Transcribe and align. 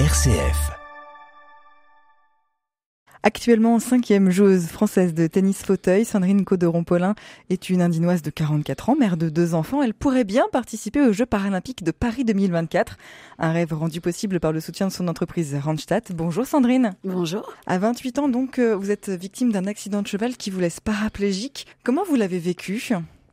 RCF. 0.00 0.72
Actuellement 3.22 3.78
cinquième 3.78 4.28
joueuse 4.28 4.66
française 4.66 5.14
de 5.14 5.28
tennis 5.28 5.62
fauteuil, 5.62 6.04
Sandrine 6.04 6.44
Cauderon-Paulin 6.44 7.14
est 7.48 7.70
une 7.70 7.80
Indinoise 7.80 8.20
de 8.20 8.30
44 8.30 8.88
ans, 8.88 8.96
mère 8.96 9.16
de 9.16 9.28
deux 9.28 9.54
enfants. 9.54 9.84
Elle 9.84 9.94
pourrait 9.94 10.24
bien 10.24 10.46
participer 10.50 11.00
aux 11.00 11.12
Jeux 11.12 11.26
paralympiques 11.26 11.84
de 11.84 11.92
Paris 11.92 12.24
2024. 12.24 12.98
Un 13.38 13.52
rêve 13.52 13.72
rendu 13.72 14.00
possible 14.00 14.40
par 14.40 14.50
le 14.50 14.58
soutien 14.58 14.88
de 14.88 14.92
son 14.92 15.06
entreprise 15.06 15.54
Randstad. 15.54 16.02
Bonjour 16.12 16.44
Sandrine. 16.44 16.96
Bonjour. 17.04 17.52
À 17.68 17.78
28 17.78 18.18
ans 18.18 18.28
donc, 18.28 18.58
euh, 18.58 18.74
vous 18.74 18.90
êtes 18.90 19.10
victime 19.10 19.52
d'un 19.52 19.66
accident 19.66 20.02
de 20.02 20.08
cheval 20.08 20.36
qui 20.36 20.50
vous 20.50 20.58
laisse 20.58 20.80
paraplégique. 20.80 21.68
Comment 21.84 22.02
vous 22.02 22.16
l'avez 22.16 22.40
vécu? 22.40 22.80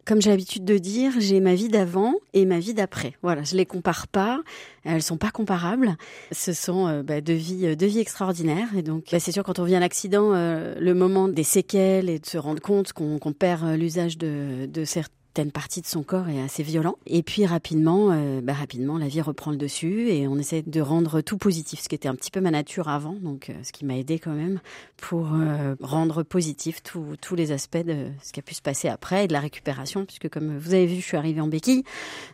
Comme 0.05 0.21
j'ai 0.21 0.29
l'habitude 0.29 0.65
de 0.65 0.77
dire, 0.77 1.13
j'ai 1.19 1.39
ma 1.39 1.55
vie 1.55 1.69
d'avant 1.69 2.13
et 2.33 2.45
ma 2.45 2.59
vie 2.59 2.73
d'après. 2.73 3.13
Voilà, 3.21 3.43
je 3.43 3.55
les 3.55 3.65
compare 3.65 4.07
pas, 4.07 4.41
elles 4.83 5.03
sont 5.03 5.17
pas 5.17 5.31
comparables. 5.31 5.95
Ce 6.31 6.53
sont 6.53 6.87
euh, 6.87 7.03
bah, 7.03 7.21
deux 7.21 7.33
vies, 7.33 7.67
euh, 7.67 7.75
deux 7.75 7.85
vies 7.85 7.99
extraordinaires. 7.99 8.69
Et 8.75 8.81
donc, 8.81 9.05
bah, 9.11 9.19
c'est 9.19 9.31
sûr 9.31 9.43
quand 9.43 9.59
on 9.59 9.63
vit 9.63 9.75
un 9.75 9.81
accident, 9.81 10.33
euh, 10.33 10.75
le 10.79 10.93
moment 10.93 11.27
des 11.27 11.43
séquelles 11.43 12.09
et 12.09 12.19
de 12.19 12.25
se 12.25 12.37
rendre 12.37 12.61
compte 12.61 12.93
qu'on 12.93 13.19
perd 13.33 13.75
l'usage 13.75 14.17
de, 14.17 14.65
de 14.65 14.85
certains 14.85 15.20
certaines 15.33 15.53
parties 15.53 15.79
de 15.79 15.87
son 15.87 16.03
corps 16.03 16.27
est 16.27 16.41
assez 16.41 16.61
violent. 16.61 16.97
Et 17.07 17.23
puis 17.23 17.45
rapidement, 17.45 18.09
euh, 18.11 18.41
bah, 18.43 18.51
rapidement, 18.51 18.97
la 18.97 19.07
vie 19.07 19.21
reprend 19.21 19.51
le 19.51 19.57
dessus 19.57 20.09
et 20.09 20.27
on 20.27 20.37
essaie 20.37 20.61
de 20.61 20.81
rendre 20.81 21.21
tout 21.21 21.37
positif, 21.37 21.79
ce 21.79 21.87
qui 21.87 21.95
était 21.95 22.09
un 22.09 22.15
petit 22.15 22.31
peu 22.31 22.41
ma 22.41 22.51
nature 22.51 22.89
avant, 22.89 23.13
donc 23.13 23.49
euh, 23.49 23.53
ce 23.63 23.71
qui 23.71 23.85
m'a 23.85 23.95
aidé 23.95 24.19
quand 24.19 24.33
même 24.33 24.59
pour 24.97 25.29
euh, 25.33 25.75
rendre 25.79 26.23
positif 26.23 26.83
tous 26.83 27.35
les 27.35 27.53
aspects 27.53 27.77
de 27.77 28.07
ce 28.21 28.33
qui 28.33 28.41
a 28.41 28.43
pu 28.43 28.53
se 28.53 28.61
passer 28.61 28.89
après 28.89 29.23
et 29.23 29.27
de 29.27 29.33
la 29.33 29.39
récupération, 29.39 30.03
puisque 30.03 30.27
comme 30.27 30.57
vous 30.57 30.73
avez 30.73 30.85
vu, 30.85 30.95
je 30.95 31.05
suis 31.05 31.15
arrivée 31.15 31.39
en 31.39 31.47
béquille, 31.47 31.85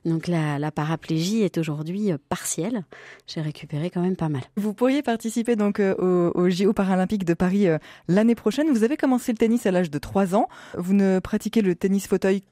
donc 0.03 0.25
la, 0.25 0.71
paraplégie 0.71 1.43
est 1.43 1.59
aujourd'hui 1.59 2.11
partielle. 2.29 2.83
J'ai 3.27 3.41
récupéré 3.41 3.91
quand 3.91 4.01
même 4.01 4.15
pas 4.15 4.29
mal. 4.29 4.41
Vous 4.55 4.73
pourriez 4.73 5.03
participer 5.03 5.55
donc 5.55 5.79
au, 5.79 6.31
au 6.33 6.49
JO 6.49 6.73
paralympiques 6.73 7.25
de 7.25 7.33
Paris 7.33 7.67
l'année 8.07 8.35
prochaine. 8.35 8.69
Vous 8.71 8.83
avez 8.83 8.97
commencé 8.97 9.31
le 9.31 9.37
tennis 9.37 9.65
à 9.65 9.71
l'âge 9.71 9.89
de 9.89 9.97
3 9.97 10.35
ans. 10.35 10.49
Vous 10.77 10.93
ne 10.93 11.19
pratiquez 11.19 11.61
le 11.61 11.73
tennis 11.73 12.07
fauteuil 12.07 12.43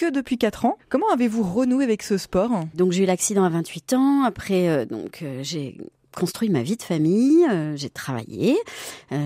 que 0.00 0.10
depuis 0.10 0.38
4 0.38 0.64
ans. 0.64 0.78
Comment 0.88 1.10
avez-vous 1.10 1.42
renoué 1.42 1.84
avec 1.84 2.02
ce 2.02 2.16
sport? 2.16 2.50
Donc 2.74 2.92
j'ai 2.92 3.02
eu 3.02 3.06
l'accident 3.06 3.44
à 3.44 3.50
28 3.50 3.92
ans. 3.92 4.22
Après, 4.22 4.66
euh, 4.66 4.86
donc 4.86 5.20
euh, 5.20 5.40
j'ai 5.42 5.76
construit 6.16 6.48
ma 6.48 6.62
vie 6.62 6.78
de 6.78 6.82
famille, 6.82 7.46
euh, 7.50 7.76
j'ai 7.76 7.90
travaillé, 7.90 8.56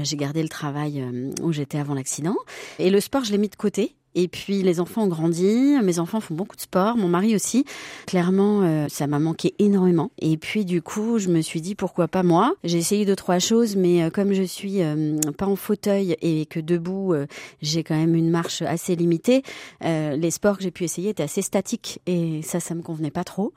j'ai 0.02 0.16
gardé 0.16 0.42
le 0.42 0.48
travail 0.48 1.02
où 1.40 1.52
j'étais 1.52 1.78
avant 1.78 1.94
l'accident. 1.94 2.36
Et 2.80 2.90
le 2.90 3.00
sport, 3.00 3.22
je 3.24 3.30
l'ai 3.30 3.38
mis 3.38 3.48
de 3.48 3.54
côté. 3.54 3.94
Et 4.14 4.28
puis 4.28 4.62
les 4.62 4.80
enfants 4.80 5.02
ont 5.02 5.08
grandi, 5.08 5.74
mes 5.82 5.98
enfants 5.98 6.20
font 6.20 6.34
beaucoup 6.34 6.54
de 6.54 6.60
sport, 6.60 6.96
mon 6.96 7.08
mari 7.08 7.34
aussi. 7.34 7.64
Clairement, 8.06 8.62
euh, 8.62 8.86
ça 8.88 9.06
m'a 9.06 9.18
manqué 9.18 9.54
énormément. 9.58 10.12
Et 10.20 10.36
puis 10.36 10.64
du 10.64 10.82
coup, 10.82 11.18
je 11.18 11.28
me 11.28 11.40
suis 11.40 11.60
dit 11.60 11.74
pourquoi 11.74 12.06
pas 12.06 12.22
moi? 12.22 12.54
J'ai 12.62 12.78
essayé 12.78 13.04
deux 13.04 13.16
trois 13.16 13.40
choses, 13.40 13.74
mais 13.74 14.04
euh, 14.04 14.10
comme 14.10 14.32
je 14.32 14.44
suis 14.44 14.82
euh, 14.82 15.18
pas 15.36 15.46
en 15.46 15.56
fauteuil 15.56 16.16
et 16.22 16.46
que 16.46 16.60
debout, 16.60 17.14
j'ai 17.60 17.82
quand 17.82 17.96
même 17.96 18.14
une 18.14 18.30
marche 18.30 18.62
assez 18.62 18.94
limitée. 18.94 19.42
les 19.82 20.30
sports 20.30 20.56
que 20.56 20.62
j'ai 20.62 20.70
pu 20.70 20.84
essayer 20.84 21.10
étaient 21.10 21.22
assez 21.22 21.42
statiques 21.42 22.00
et 22.06 22.42
ça, 22.42 22.60
ça 22.60 22.74
me 22.74 22.82
convenait 22.82 23.10
pas 23.10 23.24
trop. 23.24 23.52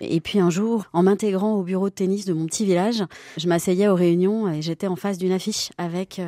Et 0.00 0.20
puis 0.20 0.38
un 0.38 0.50
jour, 0.50 0.84
en 0.92 1.02
m'intégrant 1.02 1.54
au 1.54 1.62
bureau 1.62 1.88
de 1.88 1.94
tennis 1.94 2.24
de 2.24 2.32
mon 2.32 2.46
petit 2.46 2.64
village, 2.64 3.02
je 3.36 3.48
m'asseyais 3.48 3.88
aux 3.88 3.94
réunions 3.94 4.52
et 4.52 4.62
j'étais 4.62 4.86
en 4.86 4.96
face 4.96 5.18
d'une 5.18 5.32
affiche 5.32 5.70
avec 5.78 6.20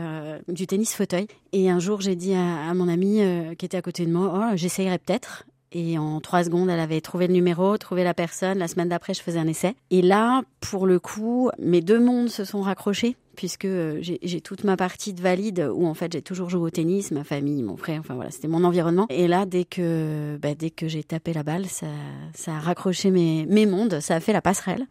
du 0.48 0.66
tennis 0.66 0.94
fauteuil. 0.94 1.26
Et 1.52 1.70
un 1.70 1.78
jour, 1.78 2.00
j'ai 2.00 2.16
dit 2.16 2.34
à, 2.34 2.68
à 2.68 2.74
mon 2.74 2.88
ami 2.88 3.20
qui 3.58 3.66
était 3.66 3.73
à 3.76 3.82
côté 3.82 4.06
de 4.06 4.12
moi, 4.12 4.50
oh, 4.52 4.56
j'essayerais 4.56 4.98
peut-être. 4.98 5.44
Et 5.72 5.98
en 5.98 6.20
trois 6.20 6.44
secondes, 6.44 6.70
elle 6.70 6.78
avait 6.78 7.00
trouvé 7.00 7.26
le 7.26 7.32
numéro, 7.32 7.76
trouvé 7.78 8.04
la 8.04 8.14
personne. 8.14 8.58
La 8.58 8.68
semaine 8.68 8.88
d'après, 8.88 9.12
je 9.12 9.20
faisais 9.20 9.40
un 9.40 9.48
essai. 9.48 9.74
Et 9.90 10.02
là, 10.02 10.42
pour 10.60 10.86
le 10.86 11.00
coup, 11.00 11.50
mes 11.58 11.80
deux 11.80 11.98
mondes 11.98 12.28
se 12.28 12.44
sont 12.44 12.62
raccrochés 12.62 13.16
puisque 13.34 13.64
euh, 13.64 13.98
j'ai 14.00 14.40
toute 14.40 14.62
ma 14.62 14.76
partie 14.76 15.12
de 15.12 15.20
valide 15.20 15.68
où 15.74 15.86
en 15.88 15.94
fait 15.94 16.12
j'ai 16.12 16.22
toujours 16.22 16.50
joué 16.50 16.60
au 16.60 16.70
tennis, 16.70 17.10
ma 17.10 17.24
famille, 17.24 17.64
mon 17.64 17.76
frère, 17.76 17.98
enfin 17.98 18.14
voilà, 18.14 18.30
c'était 18.30 18.46
mon 18.46 18.62
environnement. 18.62 19.06
Et 19.10 19.26
là, 19.26 19.44
dès 19.44 19.64
que 19.64 20.38
bah, 20.40 20.54
dès 20.54 20.70
que 20.70 20.86
j'ai 20.86 21.02
tapé 21.02 21.32
la 21.32 21.42
balle, 21.42 21.66
ça, 21.66 21.88
ça 22.32 22.54
a 22.54 22.60
raccroché 22.60 23.10
mes, 23.10 23.44
mes 23.46 23.66
mondes, 23.66 23.98
ça 23.98 24.14
a 24.14 24.20
fait 24.20 24.32
la 24.32 24.40
passerelle. 24.40 24.86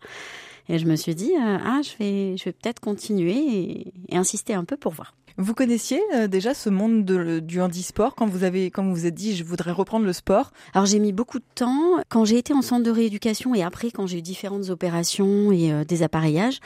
Et 0.69 0.77
je 0.77 0.85
me 0.85 0.95
suis 0.95 1.15
dit, 1.15 1.31
euh, 1.33 1.57
ah, 1.63 1.81
je 1.83 1.97
vais, 1.97 2.37
je 2.37 2.45
vais 2.45 2.53
peut-être 2.53 2.79
continuer 2.79 3.93
et 4.09 4.15
insister 4.15 4.53
un 4.53 4.63
peu 4.63 4.77
pour 4.77 4.93
voir. 4.93 5.13
Vous 5.37 5.55
connaissiez 5.55 5.99
euh, 6.13 6.27
déjà 6.27 6.53
ce 6.53 6.69
monde 6.69 7.05
de, 7.05 7.39
du 7.39 7.59
handisport 7.59 8.13
quand 8.13 8.27
vous 8.27 8.43
avez 8.43 8.69
quand 8.69 8.83
vous 8.83 8.93
vous 8.93 9.05
êtes 9.07 9.15
dit 9.15 9.35
je 9.35 9.43
voudrais 9.43 9.71
reprendre 9.71 10.05
le 10.05 10.13
sport? 10.13 10.51
Alors 10.73 10.85
j'ai 10.85 10.99
mis 10.99 11.11
beaucoup 11.11 11.39
de 11.39 11.45
temps 11.55 11.99
quand 12.07 12.23
j'ai 12.23 12.37
été 12.37 12.53
en 12.53 12.61
centre 12.61 12.83
de 12.83 12.91
rééducation 12.91 13.55
et 13.55 13.63
après 13.63 13.89
quand 13.89 14.05
j'ai 14.05 14.19
eu 14.19 14.21
différentes 14.21 14.69
opérations 14.69 15.51
et 15.51 15.73
euh, 15.73 15.83
des 15.83 16.03
appareillages, 16.03 16.59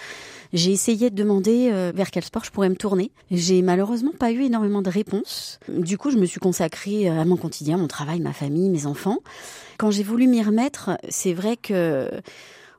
j'ai 0.51 0.71
essayé 0.71 1.09
de 1.09 1.15
demander 1.15 1.69
euh, 1.71 1.93
vers 1.95 2.11
quel 2.11 2.25
sport 2.25 2.43
je 2.43 2.51
pourrais 2.51 2.67
me 2.67 2.75
tourner. 2.75 3.11
J'ai 3.31 3.61
malheureusement 3.61 4.11
pas 4.11 4.33
eu 4.33 4.41
énormément 4.43 4.81
de 4.81 4.89
réponses. 4.89 5.59
Du 5.69 5.97
coup, 5.97 6.11
je 6.11 6.17
me 6.17 6.25
suis 6.25 6.41
consacrée 6.41 7.07
à 7.07 7.23
mon 7.23 7.37
quotidien, 7.37 7.77
mon 7.77 7.87
travail, 7.87 8.19
ma 8.19 8.33
famille, 8.33 8.69
mes 8.69 8.85
enfants. 8.85 9.19
Quand 9.77 9.91
j'ai 9.91 10.03
voulu 10.03 10.27
m'y 10.27 10.43
remettre, 10.43 10.97
c'est 11.07 11.33
vrai 11.33 11.55
que 11.55 12.09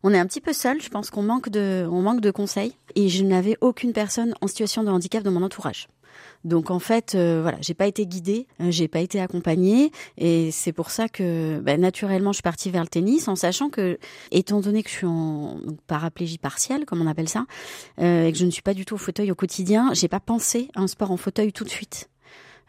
on 0.02 0.12
est 0.12 0.18
un 0.18 0.26
petit 0.26 0.40
peu 0.40 0.52
seul. 0.52 0.80
Je 0.80 0.88
pense 0.88 1.10
qu'on 1.10 1.22
manque 1.22 1.48
de, 1.48 1.86
on 1.90 2.02
manque 2.02 2.20
de 2.20 2.30
conseils. 2.30 2.74
Et 2.94 3.08
je 3.08 3.24
n'avais 3.24 3.56
aucune 3.60 3.92
personne 3.92 4.34
en 4.40 4.46
situation 4.46 4.82
de 4.82 4.90
handicap 4.90 5.22
dans 5.22 5.32
mon 5.32 5.42
entourage. 5.42 5.88
Donc 6.44 6.70
en 6.70 6.78
fait, 6.78 7.14
euh, 7.14 7.40
voilà, 7.42 7.58
j'ai 7.60 7.74
pas 7.74 7.86
été 7.86 8.06
guidée, 8.06 8.46
euh, 8.60 8.70
j'ai 8.70 8.88
pas 8.88 9.00
été 9.00 9.20
accompagnée, 9.20 9.90
et 10.16 10.50
c'est 10.50 10.72
pour 10.72 10.90
ça 10.90 11.08
que 11.08 11.60
bah, 11.60 11.76
naturellement 11.76 12.32
je 12.32 12.36
suis 12.36 12.42
partie 12.42 12.70
vers 12.70 12.82
le 12.82 12.88
tennis, 12.88 13.28
en 13.28 13.36
sachant 13.36 13.70
que, 13.70 13.98
étant 14.30 14.60
donné 14.60 14.82
que 14.82 14.88
je 14.88 14.94
suis 14.94 15.06
en 15.06 15.58
paraplégie 15.86 16.38
partielle, 16.38 16.84
comme 16.84 17.02
on 17.02 17.06
appelle 17.06 17.28
ça, 17.28 17.44
euh, 18.00 18.26
et 18.26 18.32
que 18.32 18.38
je 18.38 18.44
ne 18.44 18.50
suis 18.50 18.62
pas 18.62 18.74
du 18.74 18.84
tout 18.84 18.94
au 18.94 18.98
fauteuil 18.98 19.30
au 19.30 19.34
quotidien, 19.34 19.90
j'ai 19.94 20.08
pas 20.08 20.20
pensé 20.20 20.68
à 20.74 20.80
un 20.80 20.86
sport 20.86 21.10
en 21.10 21.16
fauteuil 21.16 21.52
tout 21.52 21.64
de 21.64 21.70
suite. 21.70 22.08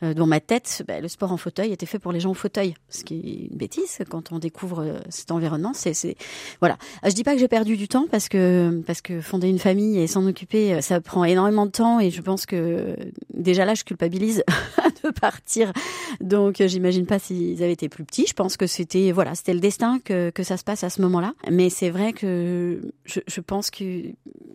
Euh, 0.04 0.14
dans 0.14 0.28
ma 0.28 0.40
tête, 0.40 0.84
bah, 0.88 1.00
le 1.00 1.08
sport 1.08 1.32
en 1.32 1.38
fauteuil 1.38 1.72
était 1.72 1.86
fait 1.86 2.00
pour 2.00 2.12
les 2.12 2.20
gens 2.20 2.32
en 2.32 2.36
fauteuil, 2.36 2.76
ce 2.90 3.04
qui 3.04 3.16
est 3.16 3.52
une 3.52 3.58
bêtise 3.58 4.00
quand 4.10 4.32
on 4.32 4.40
découvre 4.40 4.84
euh, 4.84 5.00
cet 5.10 5.32
environnement. 5.32 5.74
C'est, 5.74 6.16
voilà. 6.60 6.78
Euh, 7.04 7.10
je 7.10 7.16
dis 7.16 7.24
pas 7.24 7.34
que 7.34 7.40
j'ai 7.40 7.48
perdu 7.48 7.78
du 7.78 7.88
temps 7.88 8.08
parce 8.10 8.30
que 8.30 8.82
parce 8.86 9.02
que 9.02 9.22
fonder 9.22 9.50
une 9.50 9.60
famille 9.60 10.00
et 10.00 10.08
s'en 10.08 10.26
occuper, 10.26 10.82
ça 10.82 11.02
prend 11.02 11.24
énormément 11.26 11.66
de 11.66 11.72
temps 11.72 12.00
et 12.00 12.12
je 12.12 12.22
pense 12.22 12.46
que 12.46 12.96
déjà 13.34 13.66
là, 13.66 13.74
je 13.74 13.84
culpabilise 13.84 14.44
de 15.04 15.10
partir. 15.12 15.74
Donc, 16.22 16.62
j'imagine 16.66 17.06
pas 17.06 17.20
s'ils 17.20 17.62
avaient 17.64 17.74
été 17.74 17.90
plus 17.90 18.06
petits. 18.06 18.26
Je 18.28 18.34
pense 18.34 18.58
que 18.58 18.68
c'était 18.68 19.12
voilà, 19.12 19.36
c'était 19.36 19.54
le 19.54 19.60
destin 19.60 20.00
que 20.04 20.30
que 20.30 20.44
ça 20.44 20.58
se 20.58 20.64
passe 20.64 20.84
à 20.84 20.90
ce 20.90 21.02
moment-là. 21.02 21.34
Mais 21.52 21.70
c'est 21.70 21.90
vrai 21.90 22.14
que 22.14 22.82
je, 23.06 23.20
je 23.28 23.42
pense 23.42 23.70
que 23.70 24.04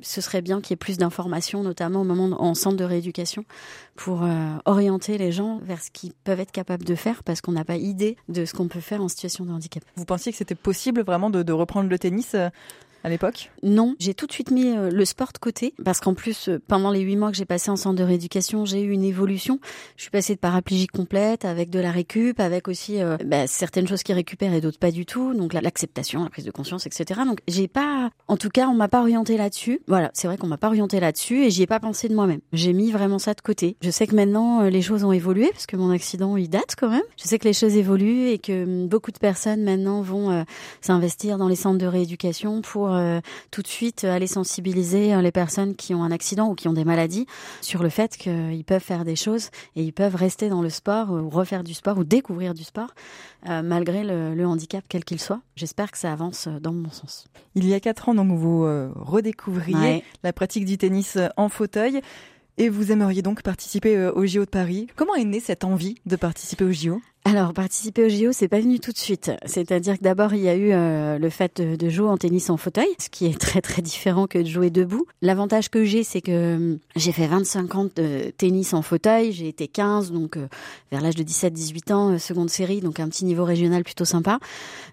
ce 0.00 0.21
serait 0.21 0.43
bien 0.43 0.60
qu'il 0.60 0.71
y 0.71 0.75
ait 0.75 0.77
plus 0.77 0.99
d'informations, 0.99 1.62
notamment 1.62 2.03
au 2.03 2.04
moment 2.04 2.43
en 2.43 2.54
centre 2.54 2.77
de 2.77 2.84
rééducation, 2.84 3.44
pour 3.97 4.27
orienter 4.65 5.19
les 5.19 5.31
gens 5.31 5.60
vers 5.62 5.81
ce 5.81 5.91
qu'ils 5.91 6.12
peuvent 6.25 6.41
être 6.41 6.50
capables 6.50 6.84
de 6.84 6.94
faire 6.94 7.22
parce 7.22 7.41
qu'on 7.41 7.53
n'a 7.53 7.65
pas 7.65 7.77
idée 7.77 8.16
de 8.28 8.44
ce 8.44 8.53
qu'on 8.53 8.69
peut 8.69 8.81
faire 8.81 9.03
en 9.03 9.09
situation 9.09 9.44
de 9.44 9.53
handicap. 9.53 9.84
Vous 9.97 10.05
pensiez 10.05 10.32
que 10.32 10.38
c'était 10.38 10.55
possible 10.55 11.03
vraiment 11.03 11.31
de, 11.31 11.43
de 11.43 11.53
reprendre 11.53 11.88
le 11.88 11.99
tennis 11.99 12.34
euh, 12.34 12.50
à 13.04 13.10
l'époque 13.10 13.50
Non, 13.62 13.94
j'ai 13.98 14.15
tout 14.15 14.26
de 14.26 14.32
suite 14.32 14.50
mis 14.50 14.66
euh, 14.66 14.91
le 14.91 15.04
sport 15.04 15.32
de 15.34 15.38
côté 15.38 15.75
parce 15.84 16.00
qu'en 16.00 16.15
plus, 16.15 16.48
euh, 16.48 16.59
pendant 16.66 16.91
les 16.91 17.00
huit 17.00 17.16
mois 17.16 17.31
que 17.31 17.37
j'ai 17.37 17.44
passé 17.44 17.70
en 17.70 17.76
centre 17.76 17.97
de 17.97 18.03
rééducation, 18.03 18.65
j'ai 18.65 18.81
eu 18.81 18.91
une 18.92 19.04
évolution. 19.04 19.60
Je 19.97 20.03
suis 20.03 20.10
passée 20.10 20.34
de 20.34 20.41
paraplégie 20.41 20.87
complète 20.87 21.44
avec 21.44 21.69
de 21.69 21.78
la 21.78 21.91
récup, 21.91 22.41
avec 22.41 22.66
aussi 22.66 23.03
euh, 23.03 23.19
bah, 23.26 23.47
certaines 23.47 23.87
choses 23.87 24.03
qui 24.03 24.15
récupèrent 24.15 24.54
et 24.54 24.62
d'autres 24.62 24.78
pas 24.78 24.91
du 24.91 25.04
tout. 25.04 25.34
Donc 25.34 25.53
l'acceptation, 25.53 26.25
la 26.25 26.31
prise 26.31 26.47
de 26.47 26.50
conscience, 26.50 26.87
etc. 26.87 27.20
Donc 27.26 27.41
j'ai 27.47 27.69
pas, 27.69 28.10
en 28.26 28.38
tout 28.38 28.48
cas, 28.48 28.69
on 28.69 28.75
m'a 28.75 28.88
pas 28.88 29.03
orienté 29.03 29.36
là-dessus. 29.36 29.81
Voilà, 29.86 30.10
c'est 30.15 30.26
vrai 30.26 30.38
qu'on 30.38 30.47
m'a 30.47 30.56
pas 30.56 30.69
orienté 30.69 30.98
là-dessus 30.98 31.44
et 31.44 31.50
j'y 31.50 31.62
ai 31.62 31.66
pas 31.66 31.81
pensé 31.81 32.09
de 32.09 32.15
moi-même. 32.15 32.41
J'ai 32.54 32.72
mis 32.72 32.91
vraiment 32.91 33.19
ça 33.19 33.34
de 33.34 33.42
côté. 33.42 33.76
Je 33.82 33.91
sais 33.91 34.06
que 34.06 34.16
maintenant 34.16 34.62
les 34.62 34.82
choses 34.82 35.04
ont 35.04 35.12
évolué 35.12 35.50
parce 35.53 35.66
que 35.66 35.76
mon 35.76 35.91
accident 35.91 36.38
il 36.38 36.48
date 36.48 36.75
quand 36.78 36.88
même. 36.88 37.03
Je 37.19 37.25
sais 37.25 37.38
que 37.38 37.47
les 37.47 37.53
choses 37.53 37.76
évoluent 37.76 38.28
et 38.28 38.38
que 38.38 38.65
hum, 38.65 38.88
beaucoup 38.88 39.12
de 39.12 39.19
personnes 39.19 39.62
maintenant 39.62 40.00
vont 40.00 40.44
s'investir 40.81 41.36
dans 41.36 41.48
les 41.48 41.56
centres 41.56 41.78
de 41.78 41.86
rééducation 41.86 42.62
pour 42.62 42.94
euh, 42.94 43.21
tout 43.50 43.62
de 43.62 43.69
suite 43.69 44.05
aller 44.05 44.27
sensibiliser 44.27 45.15
euh, 45.15 45.22
les 45.22 45.33
personnes 45.33 45.74
qui 45.74 45.95
ont 45.95 46.03
un 46.03 46.10
accident 46.10 46.48
ou 46.48 46.54
qui 46.54 46.69
ont 46.69 46.72
des 46.72 46.84
maladies 46.84 47.27
sur 47.60 47.83
le 47.83 47.89
fait 47.89 48.16
qu'ils 48.16 48.65
peuvent 48.65 48.83
faire 48.83 49.04
des 49.04 49.16
choses 49.16 49.51
et 49.77 49.83
ils 49.83 49.92
peuvent 49.92 50.15
rester 50.15 50.48
dans 50.48 50.63
le 50.63 50.71
sport 50.71 51.10
ou 51.10 51.28
refaire 51.30 51.65
du 51.65 51.74
sport 51.74 51.98
ou 51.98 52.04
découvrir 52.04 52.54
du 52.54 52.65
sport 52.65 52.95
euh, 53.48 53.63
malgré 53.63 54.04
le, 54.04 54.45
handicap 54.47 54.84
quel 54.89 55.04
qu'il 55.04 55.21
soit. 55.21 55.41
J'espère 55.57 55.91
que 55.91 55.98
ça 55.98 56.13
avance 56.13 56.48
dans 56.48 56.72
mon 56.72 56.91
sens. 56.91 57.27
Il 57.54 57.66
y 57.66 57.74
a 57.74 57.80
quatre 57.80 58.09
ans, 58.09 58.15
donc 58.15 58.33
vous 58.33 58.63
redécouvriez 58.95 60.04
la 60.22 60.33
pratique 60.33 60.65
du 60.65 60.77
tennis 60.77 61.19
en 61.36 61.48
fauteuil. 61.48 62.01
Et 62.57 62.69
vous 62.69 62.92
aimeriez 62.92 63.21
donc 63.21 63.42
participer 63.42 63.98
au 63.98 64.24
JO 64.27 64.45
de 64.45 64.51
Paris. 64.51 64.86
Comment 64.95 65.16
est 65.16 65.24
née 65.24 65.41
cette 65.41 65.65
envie 65.65 65.97
de 66.07 66.15
participer 66.15 66.65
au 66.65 66.71
JO 66.71 67.01
alors, 67.26 67.54
participer 67.54 68.04
au 68.04 68.09
JO, 68.10 68.32
c'est 68.32 68.48
pas 68.48 68.60
venu 68.60 68.80
tout 68.80 68.92
de 68.92 68.98
suite. 68.98 69.32
C'est-à-dire 69.47 69.97
que 69.97 70.04
d'abord, 70.04 70.34
il 70.34 70.42
y 70.42 70.48
a 70.48 70.54
eu 70.54 70.72
euh, 70.72 71.18
le 71.18 71.30
fait 71.30 71.62
de, 71.62 71.88
jouer 71.88 72.09
en 72.09 72.18
tennis 72.18 72.50
en 72.50 72.59
fauteuil, 72.59 72.88
ce 72.98 73.09
qui 73.09 73.24
est 73.24 73.41
très 73.41 73.62
très 73.62 73.80
différent 73.80 74.26
que 74.26 74.38
de 74.38 74.47
jouer 74.47 74.68
debout. 74.68 75.06
L'avantage 75.22 75.71
que 75.71 75.84
j'ai, 75.84 76.04
c'est 76.04 76.21
que 76.21 76.56
hum, 76.56 76.78
j'ai 76.97 77.12
fait 77.12 77.26
25 77.26 77.74
ans 77.76 77.88
de 77.97 78.30
tennis 78.36 78.74
en 78.74 78.82
fauteuil, 78.82 79.32
j'ai 79.32 79.48
été 79.48 79.68
15, 79.68 80.12
donc 80.12 80.36
euh, 80.36 80.48
vers 80.92 81.00
l'âge 81.00 81.15
de 81.15 81.22
17-18 81.22 81.92
ans, 81.94 82.10
euh, 82.10 82.18
seconde 82.18 82.50
série, 82.50 82.82
donc 82.82 83.00
un 83.00 83.09
petit 83.09 83.24
niveau 83.24 83.44
régional 83.44 83.84
plutôt 83.84 84.04
sympa. 84.04 84.38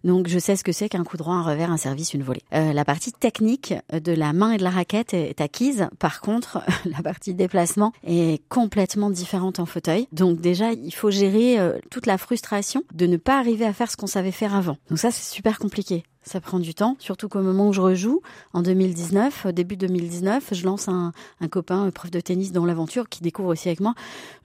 Donc, 0.05 0.29
je 0.29 0.39
sais 0.39 0.55
ce 0.55 0.63
que 0.63 0.71
c'est 0.71 0.87
qu'un 0.87 1.03
coup 1.03 1.17
droit, 1.17 1.35
un 1.35 1.43
revers, 1.43 1.69
un 1.69 1.77
service, 1.77 2.13
une 2.13 2.23
volée. 2.23 2.41
la 2.51 2.85
partie 2.85 3.11
technique 3.11 3.73
de 3.91 4.13
la 4.13 4.31
main 4.31 4.53
et 4.53 4.57
de 4.57 4.63
la 4.63 4.69
raquette 4.69 5.13
est 5.13 5.41
acquise. 5.41 5.89
Par 5.99 6.21
contre, 6.21 6.59
la 6.85 7.03
partie 7.03 7.33
déplacement 7.33 7.91
est 8.05 8.41
complètement 8.47 9.09
différente 9.09 9.59
en 9.59 9.65
fauteuil. 9.65 10.07
Donc 10.13 10.39
déjà, 10.39 10.71
il 10.71 10.93
faut 10.93 11.11
gérer 11.11 11.57
toute 11.89 12.05
la 12.05 12.17
frustration 12.21 12.83
de 12.93 13.05
ne 13.05 13.17
pas 13.17 13.37
arriver 13.37 13.65
à 13.65 13.73
faire 13.73 13.91
ce 13.91 13.97
qu'on 13.97 14.07
savait 14.07 14.31
faire 14.31 14.55
avant. 14.55 14.77
Donc 14.89 14.99
ça, 14.99 15.11
c'est 15.11 15.33
super 15.33 15.59
compliqué. 15.59 16.03
Ça 16.23 16.39
prend 16.39 16.59
du 16.59 16.75
temps, 16.75 16.97
surtout 16.99 17.27
qu'au 17.29 17.41
moment 17.41 17.69
où 17.69 17.73
je 17.73 17.81
rejoue, 17.81 18.21
en 18.53 18.61
2019, 18.61 19.47
au 19.47 19.51
début 19.51 19.75
2019, 19.75 20.53
je 20.53 20.65
lance 20.65 20.87
un, 20.87 21.13
un 21.39 21.47
copain, 21.47 21.83
un 21.83 21.89
prof 21.89 22.11
de 22.11 22.19
tennis 22.19 22.51
dans 22.51 22.65
l'aventure, 22.65 23.09
qui 23.09 23.21
découvre 23.21 23.49
aussi 23.49 23.69
avec 23.69 23.79
moi. 23.79 23.95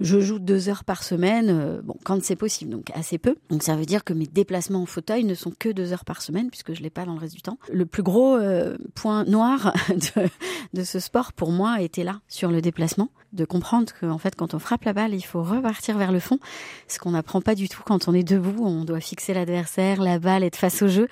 Je 0.01 0.19
joue 0.21 0.39
deux 0.39 0.71
heures 0.71 0.85
par 0.85 1.03
semaine, 1.03 1.49
euh, 1.51 1.83
bon, 1.83 1.97
quand 2.03 2.23
c'est 2.23 2.37
possible, 2.37 2.71
donc 2.71 2.91
assez 2.95 3.19
peu. 3.19 3.37
Donc 3.51 3.63
ça 3.63 3.77
veut 3.77 3.85
dire 3.85 4.05
que 4.05 4.15
mes 4.15 4.27
déplacements 4.27 4.83
en 4.83 4.87
fauteuil 4.87 5.25
ne 5.25 5.35
sont 5.35 5.53
que 5.57 5.69
deux 5.69 5.93
heures 5.93 6.07
par 6.07 6.23
semaine, 6.23 6.49
puisque 6.49 6.73
je 6.73 6.83
l'ai 6.83 6.91
pas 6.91 7.05
dans 7.05 7.13
le 7.13 7.21
reste 7.21 7.35
du 7.35 7.43
temps. 7.43 7.59
Le 7.71 7.85
plus 7.85 8.03
gros 8.03 8.37
euh, 8.37 8.79
point 8.95 9.25
noir 9.25 9.75
de, 9.91 10.29
de 10.73 10.83
ce 10.85 10.99
sport 10.99 11.35
pour 11.35 11.53
moi 11.53 11.83
était 11.83 12.05
là, 12.05 12.21
sur 12.27 12.51
le 12.51 12.63
déplacement, 12.63 13.11
de 13.33 13.45
comprendre 13.45 13.93
qu'en 14.01 14.19
fait, 14.19 14.35
quand 14.35 14.55
on 14.55 14.59
frappe 14.59 14.85
la 14.85 14.93
balle, 14.93 15.15
il 15.15 15.23
faut 15.23 15.43
repartir 15.43 15.99
vers 15.99 16.13
le 16.13 16.21
fond, 16.21 16.39
ce 16.89 16.99
qu'on 16.99 17.13
n'apprend 17.13 17.41
pas 17.41 17.55
du 17.55 17.69
tout 17.69 17.83
quand 17.85 18.09
on 18.09 18.15
est 18.15 18.23
debout. 18.23 18.65
On 18.65 18.85
doit 18.85 19.01
fixer 19.01 19.35
l'adversaire, 19.35 20.01
la 20.01 20.19
balle, 20.19 20.43
être 20.43 20.57
face 20.57 20.83
au 20.83 20.89
jeu. 20.89 21.09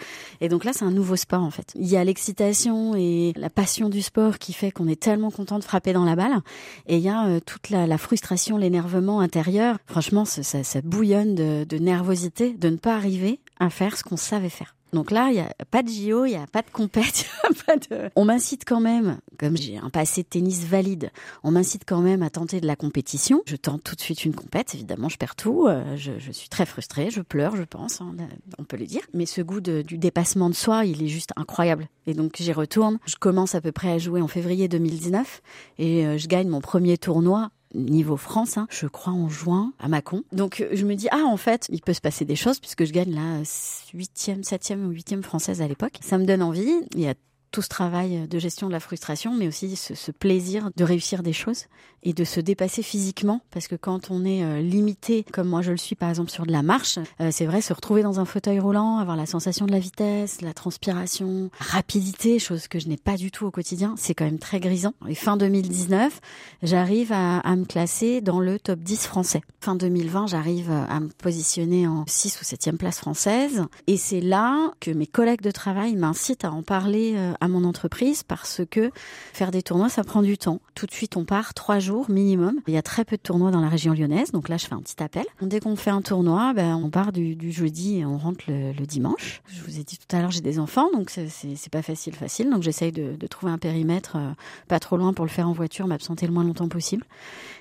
Là, 0.62 0.72
c'est 0.72 0.84
un 0.84 0.92
nouveau 0.92 1.16
sport 1.16 1.42
en 1.42 1.50
fait. 1.50 1.72
Il 1.74 1.88
y 1.88 1.96
a 1.96 2.04
l'excitation 2.04 2.94
et 2.94 3.32
la 3.34 3.50
passion 3.50 3.88
du 3.88 4.02
sport 4.02 4.38
qui 4.38 4.52
fait 4.52 4.70
qu'on 4.70 4.86
est 4.86 5.00
tellement 5.00 5.32
content 5.32 5.58
de 5.58 5.64
frapper 5.64 5.92
dans 5.92 6.04
la 6.04 6.14
balle. 6.14 6.38
Et 6.86 6.98
il 6.98 7.02
y 7.02 7.08
a 7.08 7.26
euh, 7.26 7.40
toute 7.44 7.70
la, 7.70 7.88
la 7.88 7.98
frustration, 7.98 8.56
l'énervement 8.56 9.20
intérieur. 9.20 9.78
Franchement, 9.86 10.24
ça, 10.24 10.42
ça, 10.42 10.80
bouillonne 10.82 11.34
de, 11.34 11.64
de 11.64 11.78
nervosité 11.78 12.52
de 12.52 12.68
ne 12.68 12.76
pas 12.76 12.94
arriver 12.94 13.40
à 13.58 13.70
faire 13.70 13.96
ce 13.96 14.04
qu'on 14.04 14.16
savait 14.16 14.48
faire. 14.50 14.76
Donc 14.94 15.10
là, 15.10 15.28
il 15.30 15.34
n'y 15.34 15.40
a 15.40 15.52
pas 15.70 15.82
de 15.82 15.88
JO, 15.88 16.24
il 16.24 16.30
n'y 16.30 16.36
a 16.36 16.46
pas 16.46 16.62
de 16.62 16.70
compète. 16.72 17.26
On 18.16 18.24
m'incite 18.24 18.64
quand 18.64 18.80
même, 18.80 19.18
comme 19.38 19.56
j'ai 19.56 19.76
un 19.76 19.90
passé 19.90 20.22
de 20.22 20.28
tennis 20.28 20.64
valide, 20.64 21.10
on 21.42 21.50
m'incite 21.50 21.82
quand 21.86 22.00
même 22.00 22.22
à 22.22 22.30
tenter 22.30 22.60
de 22.60 22.66
la 22.66 22.76
compétition. 22.76 23.42
Je 23.46 23.56
tente 23.56 23.82
tout 23.82 23.94
de 23.94 24.00
suite 24.00 24.24
une 24.24 24.34
compète, 24.34 24.74
évidemment, 24.74 25.08
je 25.08 25.18
perds 25.18 25.34
tout, 25.34 25.66
euh, 25.66 25.96
je, 25.96 26.32
suis 26.32 26.48
très 26.48 26.66
frustrée, 26.66 27.10
je 27.10 27.20
pleure, 27.20 27.56
je 27.56 27.64
pense, 27.64 28.00
hein, 28.00 28.14
on 28.58 28.64
peut 28.64 28.76
le 28.76 28.86
dire. 28.86 29.02
Mais 29.12 29.26
ce 29.26 29.40
goût 29.42 29.60
du 29.60 29.98
dépassement 29.98 30.48
de 30.48 30.54
soi, 30.54 30.84
il 30.84 31.02
est 31.02 31.08
juste 31.08 31.30
incroyable. 31.36 31.88
Et 32.06 32.14
donc 32.14 32.36
j'y 32.36 32.52
retourne. 32.52 32.98
Je 33.06 33.16
commence 33.16 33.54
à 33.54 33.60
peu 33.60 33.72
près 33.72 33.92
à 33.92 33.98
jouer 33.98 34.20
en 34.20 34.28
février 34.28 34.68
2019 34.68 35.42
et 35.78 36.06
euh, 36.06 36.18
je 36.18 36.28
gagne 36.28 36.48
mon 36.48 36.60
premier 36.60 36.98
tournoi 36.98 37.50
niveau 37.74 38.16
France, 38.16 38.56
hein, 38.56 38.66
je 38.70 38.86
crois 38.86 39.12
en 39.12 39.28
juin 39.28 39.72
à 39.78 39.88
Mâcon. 39.88 40.24
Donc 40.32 40.60
euh, 40.60 40.68
je 40.72 40.84
me 40.86 40.94
dis 40.94 41.08
ah 41.10 41.24
en 41.26 41.36
fait 41.36 41.66
il 41.70 41.80
peut 41.80 41.92
se 41.92 42.00
passer 42.00 42.24
des 42.24 42.36
choses 42.36 42.60
puisque 42.60 42.84
je 42.84 42.92
gagne 42.92 43.14
la 43.14 43.42
huitième, 43.92 44.42
septième 44.44 44.86
ou 44.86 44.90
huitième 44.90 45.22
française 45.22 45.60
à 45.62 45.68
l'époque. 45.68 45.98
Ça 46.00 46.18
me 46.18 46.24
donne 46.24 46.42
envie. 46.42 46.72
Il 46.94 47.00
y 47.00 47.08
a 47.08 47.14
tout 47.54 47.62
ce 47.62 47.68
travail 47.68 48.26
de 48.26 48.38
gestion 48.40 48.66
de 48.66 48.72
la 48.72 48.80
frustration, 48.80 49.32
mais 49.32 49.46
aussi 49.46 49.76
ce, 49.76 49.94
ce, 49.94 50.10
plaisir 50.10 50.70
de 50.76 50.82
réussir 50.82 51.22
des 51.22 51.32
choses 51.32 51.66
et 52.02 52.12
de 52.12 52.24
se 52.24 52.40
dépasser 52.40 52.82
physiquement. 52.82 53.42
Parce 53.52 53.68
que 53.68 53.76
quand 53.76 54.10
on 54.10 54.24
est 54.24 54.42
euh, 54.42 54.60
limité, 54.60 55.24
comme 55.32 55.48
moi 55.48 55.62
je 55.62 55.70
le 55.70 55.76
suis 55.76 55.94
par 55.94 56.08
exemple 56.10 56.32
sur 56.32 56.46
de 56.46 56.52
la 56.52 56.62
marche, 56.62 56.98
euh, 57.20 57.28
c'est 57.30 57.46
vrai, 57.46 57.60
se 57.60 57.72
retrouver 57.72 58.02
dans 58.02 58.18
un 58.18 58.24
fauteuil 58.24 58.58
roulant, 58.58 58.98
avoir 58.98 59.16
la 59.16 59.26
sensation 59.26 59.66
de 59.66 59.70
la 59.70 59.78
vitesse, 59.78 60.40
la 60.40 60.52
transpiration, 60.52 61.48
rapidité, 61.60 62.40
chose 62.40 62.66
que 62.66 62.80
je 62.80 62.88
n'ai 62.88 62.96
pas 62.96 63.16
du 63.16 63.30
tout 63.30 63.46
au 63.46 63.52
quotidien, 63.52 63.94
c'est 63.96 64.14
quand 64.14 64.24
même 64.24 64.40
très 64.40 64.58
grisant. 64.58 64.94
Et 65.08 65.14
fin 65.14 65.36
2019, 65.36 66.20
j'arrive 66.64 67.12
à, 67.12 67.38
à, 67.38 67.54
me 67.54 67.66
classer 67.66 68.20
dans 68.20 68.40
le 68.40 68.58
top 68.58 68.80
10 68.80 69.06
français. 69.06 69.42
Fin 69.60 69.76
2020, 69.76 70.26
j'arrive 70.26 70.72
à 70.72 70.98
me 70.98 71.08
positionner 71.08 71.86
en 71.86 72.04
6 72.08 72.40
ou 72.40 72.44
7e 72.44 72.78
place 72.78 72.98
française. 72.98 73.62
Et 73.86 73.96
c'est 73.96 74.20
là 74.20 74.72
que 74.80 74.90
mes 74.90 75.06
collègues 75.06 75.42
de 75.42 75.52
travail 75.52 75.94
m'incitent 75.94 76.44
à 76.44 76.50
en 76.50 76.64
parler 76.64 77.14
euh, 77.14 77.32
à 77.44 77.48
mon 77.48 77.64
entreprise 77.64 78.22
parce 78.22 78.62
que 78.70 78.90
faire 79.34 79.50
des 79.50 79.62
tournois, 79.62 79.90
ça 79.90 80.02
prend 80.02 80.22
du 80.22 80.38
temps. 80.38 80.60
Tout 80.74 80.86
de 80.86 80.92
suite, 80.92 81.16
on 81.18 81.26
part 81.26 81.52
trois 81.52 81.78
jours 81.78 82.10
minimum. 82.10 82.58
Il 82.66 82.72
y 82.72 82.78
a 82.78 82.82
très 82.82 83.04
peu 83.04 83.16
de 83.16 83.22
tournois 83.22 83.50
dans 83.50 83.60
la 83.60 83.68
région 83.68 83.92
lyonnaise, 83.92 84.32
donc 84.32 84.48
là, 84.48 84.56
je 84.56 84.64
fais 84.64 84.72
un 84.72 84.80
petit 84.80 85.02
appel. 85.02 85.24
Dès 85.42 85.60
qu'on 85.60 85.76
fait 85.76 85.90
un 85.90 86.00
tournoi, 86.00 86.54
ben, 86.54 86.74
on 86.82 86.88
part 86.88 87.12
du, 87.12 87.36
jeudi 87.52 87.98
et 87.98 88.06
on 88.06 88.16
rentre 88.16 88.44
le, 88.48 88.72
dimanche. 88.86 89.42
Je 89.46 89.62
vous 89.62 89.78
ai 89.78 89.84
dit 89.84 89.98
tout 89.98 90.16
à 90.16 90.20
l'heure, 90.20 90.30
j'ai 90.30 90.40
des 90.40 90.58
enfants, 90.58 90.90
donc 90.92 91.10
c'est 91.10 91.70
pas 91.70 91.82
facile, 91.82 92.14
facile. 92.14 92.50
Donc 92.50 92.62
j'essaye 92.62 92.92
de, 92.92 93.26
trouver 93.26 93.52
un 93.52 93.58
périmètre 93.58 94.16
euh, 94.16 94.30
pas 94.68 94.78
trop 94.78 94.96
loin 94.96 95.12
pour 95.12 95.24
le 95.24 95.30
faire 95.30 95.48
en 95.48 95.52
voiture, 95.52 95.86
m'absenter 95.86 96.26
le 96.26 96.32
moins 96.32 96.44
longtemps 96.44 96.68
possible. 96.68 97.04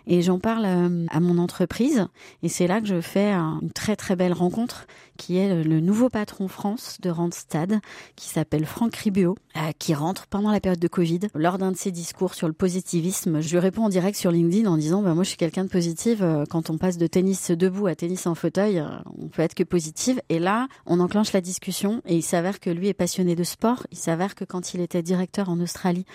Et 0.07 0.21
j'en 0.21 0.39
parle 0.39 0.65
euh, 0.65 1.05
à 1.09 1.19
mon 1.19 1.37
entreprise, 1.37 2.07
et 2.41 2.49
c'est 2.49 2.67
là 2.67 2.79
que 2.79 2.87
je 2.87 3.01
fais 3.01 3.33
une 3.33 3.71
très 3.71 3.95
très 3.95 4.15
belle 4.15 4.33
rencontre 4.33 4.85
qui 5.17 5.37
est 5.37 5.63
le 5.63 5.79
nouveau 5.79 6.09
patron 6.09 6.47
France 6.47 6.97
de 7.01 7.09
Randstad, 7.09 7.79
qui 8.15 8.27
s'appelle 8.29 8.65
Franck 8.65 8.95
Ribéo, 8.95 9.35
qui 9.77 9.93
rentre 9.93 10.27
pendant 10.27 10.51
la 10.51 10.59
période 10.59 10.79
de 10.79 10.87
Covid. 10.87 11.19
Lors 11.35 11.57
d'un 11.57 11.71
de 11.71 11.77
ses 11.77 11.91
discours 11.91 12.33
sur 12.33 12.47
le 12.47 12.53
positivisme, 12.53 13.41
je 13.41 13.49
lui 13.51 13.59
réponds 13.59 13.85
en 13.85 13.89
direct 13.89 14.17
sur 14.17 14.31
LinkedIn 14.31 14.69
en 14.69 14.77
disant 14.77 15.01
bah, 15.01 15.13
Moi, 15.13 15.23
je 15.23 15.29
suis 15.29 15.37
quelqu'un 15.37 15.63
de 15.63 15.69
positif. 15.69 16.19
Euh, 16.21 16.45
quand 16.49 16.69
on 16.69 16.77
passe 16.77 16.97
de 16.97 17.07
tennis 17.07 17.51
debout 17.51 17.87
à 17.87 17.95
tennis 17.95 18.27
en 18.27 18.35
fauteuil, 18.35 18.79
euh, 18.79 18.87
on 19.17 19.27
peut 19.27 19.41
être 19.41 19.53
que 19.53 19.63
positive. 19.63 20.21
Et 20.29 20.39
là, 20.39 20.67
on 20.85 20.99
enclenche 20.99 21.33
la 21.33 21.41
discussion 21.41 22.01
et 22.05 22.15
il 22.15 22.23
s'avère 22.23 22.59
que 22.59 22.69
lui 22.69 22.87
est 22.87 22.93
passionné 22.93 23.35
de 23.35 23.43
sport. 23.43 23.85
Il 23.91 23.97
s'avère 23.97 24.35
que 24.35 24.45
quand 24.45 24.73
il 24.73 24.81
était 24.81 25.03
directeur 25.03 25.49
en 25.49 25.59
Australie, 25.59 26.05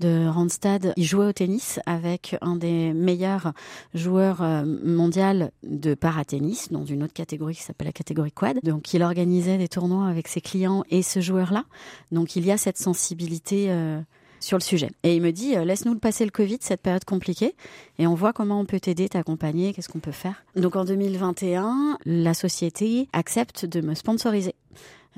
de 0.00 0.28
Randstad. 0.28 0.92
Il 0.96 1.04
jouait 1.04 1.26
au 1.26 1.32
tennis 1.32 1.80
avec 1.86 2.36
un 2.40 2.56
des 2.56 2.92
meilleurs 2.92 3.52
joueurs 3.94 4.42
euh, 4.42 4.64
mondiaux 4.84 5.16
de 5.62 5.94
paratennis 5.94 6.66
dans 6.70 6.84
une 6.84 7.02
autre 7.02 7.14
catégorie 7.14 7.54
qui 7.54 7.62
s'appelle 7.62 7.86
la 7.86 7.92
catégorie 7.92 8.32
quad. 8.32 8.58
Donc 8.62 8.92
il 8.92 9.02
organisait 9.02 9.56
des 9.56 9.68
tournois 9.68 10.08
avec 10.08 10.28
ses 10.28 10.42
clients 10.42 10.84
et 10.90 11.02
ce 11.02 11.20
joueur-là. 11.20 11.64
Donc 12.12 12.36
il 12.36 12.44
y 12.44 12.52
a 12.52 12.58
cette 12.58 12.75
sensibilité 12.76 13.66
euh, 13.70 14.00
sur 14.40 14.58
le 14.58 14.62
sujet. 14.62 14.90
Et 15.02 15.16
il 15.16 15.22
me 15.22 15.32
dit, 15.32 15.56
euh, 15.56 15.64
laisse-nous 15.64 15.98
passer 15.98 16.24
le 16.24 16.30
Covid, 16.30 16.58
cette 16.60 16.82
période 16.82 17.04
compliquée, 17.04 17.54
et 17.98 18.06
on 18.06 18.14
voit 18.14 18.32
comment 18.32 18.60
on 18.60 18.64
peut 18.64 18.80
t'aider, 18.80 19.08
t'accompagner, 19.08 19.72
qu'est-ce 19.72 19.88
qu'on 19.88 19.98
peut 19.98 20.12
faire. 20.12 20.44
Donc 20.54 20.76
en 20.76 20.84
2021, 20.84 21.98
la 22.04 22.34
société 22.34 23.08
accepte 23.12 23.64
de 23.64 23.80
me 23.80 23.94
sponsoriser, 23.94 24.54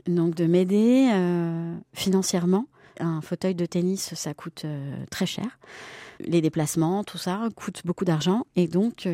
donc 0.06 0.34
de 0.34 0.46
m'aider 0.46 1.10
euh, 1.12 1.74
financièrement 1.92 2.66
un 3.00 3.20
fauteuil 3.20 3.54
de 3.54 3.64
tennis, 3.64 4.12
ça 4.14 4.34
coûte 4.34 4.66
très 5.08 5.24
cher. 5.24 5.60
Les 6.18 6.40
déplacements, 6.40 7.04
tout 7.04 7.16
ça 7.16 7.48
coûte 7.54 7.82
beaucoup 7.84 8.04
d'argent. 8.04 8.44
Et 8.56 8.66
donc, 8.66 9.08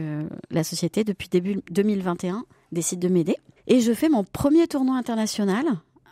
la 0.51 0.65
société, 0.65 1.05
depuis 1.05 1.29
début 1.29 1.61
2021, 1.71 2.47
décide 2.73 2.99
de 2.99 3.09
m'aider. 3.09 3.37
Et 3.67 3.81
je 3.83 3.93
fais 3.93 4.09
mon 4.09 4.25
premier 4.25 4.67
tournoi 4.69 4.97
international 4.97 5.67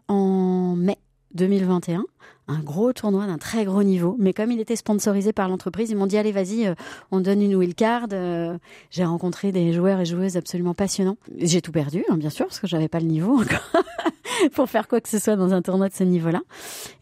en 0.07 0.77
mai 0.77 0.99
2021 1.35 2.05
un 2.49 2.59
gros 2.59 2.93
tournoi 2.93 3.27
d'un 3.27 3.39
très 3.39 3.65
gros 3.65 3.83
niveau. 3.83 4.17
Mais 4.19 4.33
comme 4.33 4.51
il 4.51 4.61
était 4.61 4.77
sponsorisé 4.77 5.33
par 5.33 5.49
l'entreprise, 5.49 5.91
ils 5.91 5.97
m'ont 5.97 6.07
dit 6.07 6.19
allez 6.19 6.33
vas-y, 6.33 6.67
euh, 6.67 6.75
on 7.11 7.21
donne 7.21 7.43
une 7.43 7.55
wildcard. 7.55 8.09
Euh, 8.13 8.59
j'ai 8.91 9.05
rencontré 9.05 9.53
des 9.53 9.73
joueurs 9.73 10.01
et 10.01 10.05
joueuses 10.05 10.37
absolument 10.37 10.75
passionnants. 10.75 11.17
J'ai 11.39 11.63
tout 11.63 11.73
perdu, 11.73 12.05
hein, 12.11 12.17
bien 12.17 12.31
sûr, 12.31 12.47
parce 12.47 12.61
que 12.61 12.67
j'avais 12.67 12.89
pas 12.89 13.01
le 13.01 13.07
niveau 13.07 13.41
encore 13.41 13.73
pour 14.55 14.69
faire 14.69 14.89
quoi 14.89 15.01
que 15.01 15.09
ce 15.09 15.19
soit 15.19 15.37
dans 15.37 15.53
un 15.53 15.63
tournoi 15.63 15.89
de 15.89 15.95
ce 15.95 16.05
niveau-là. 16.05 16.41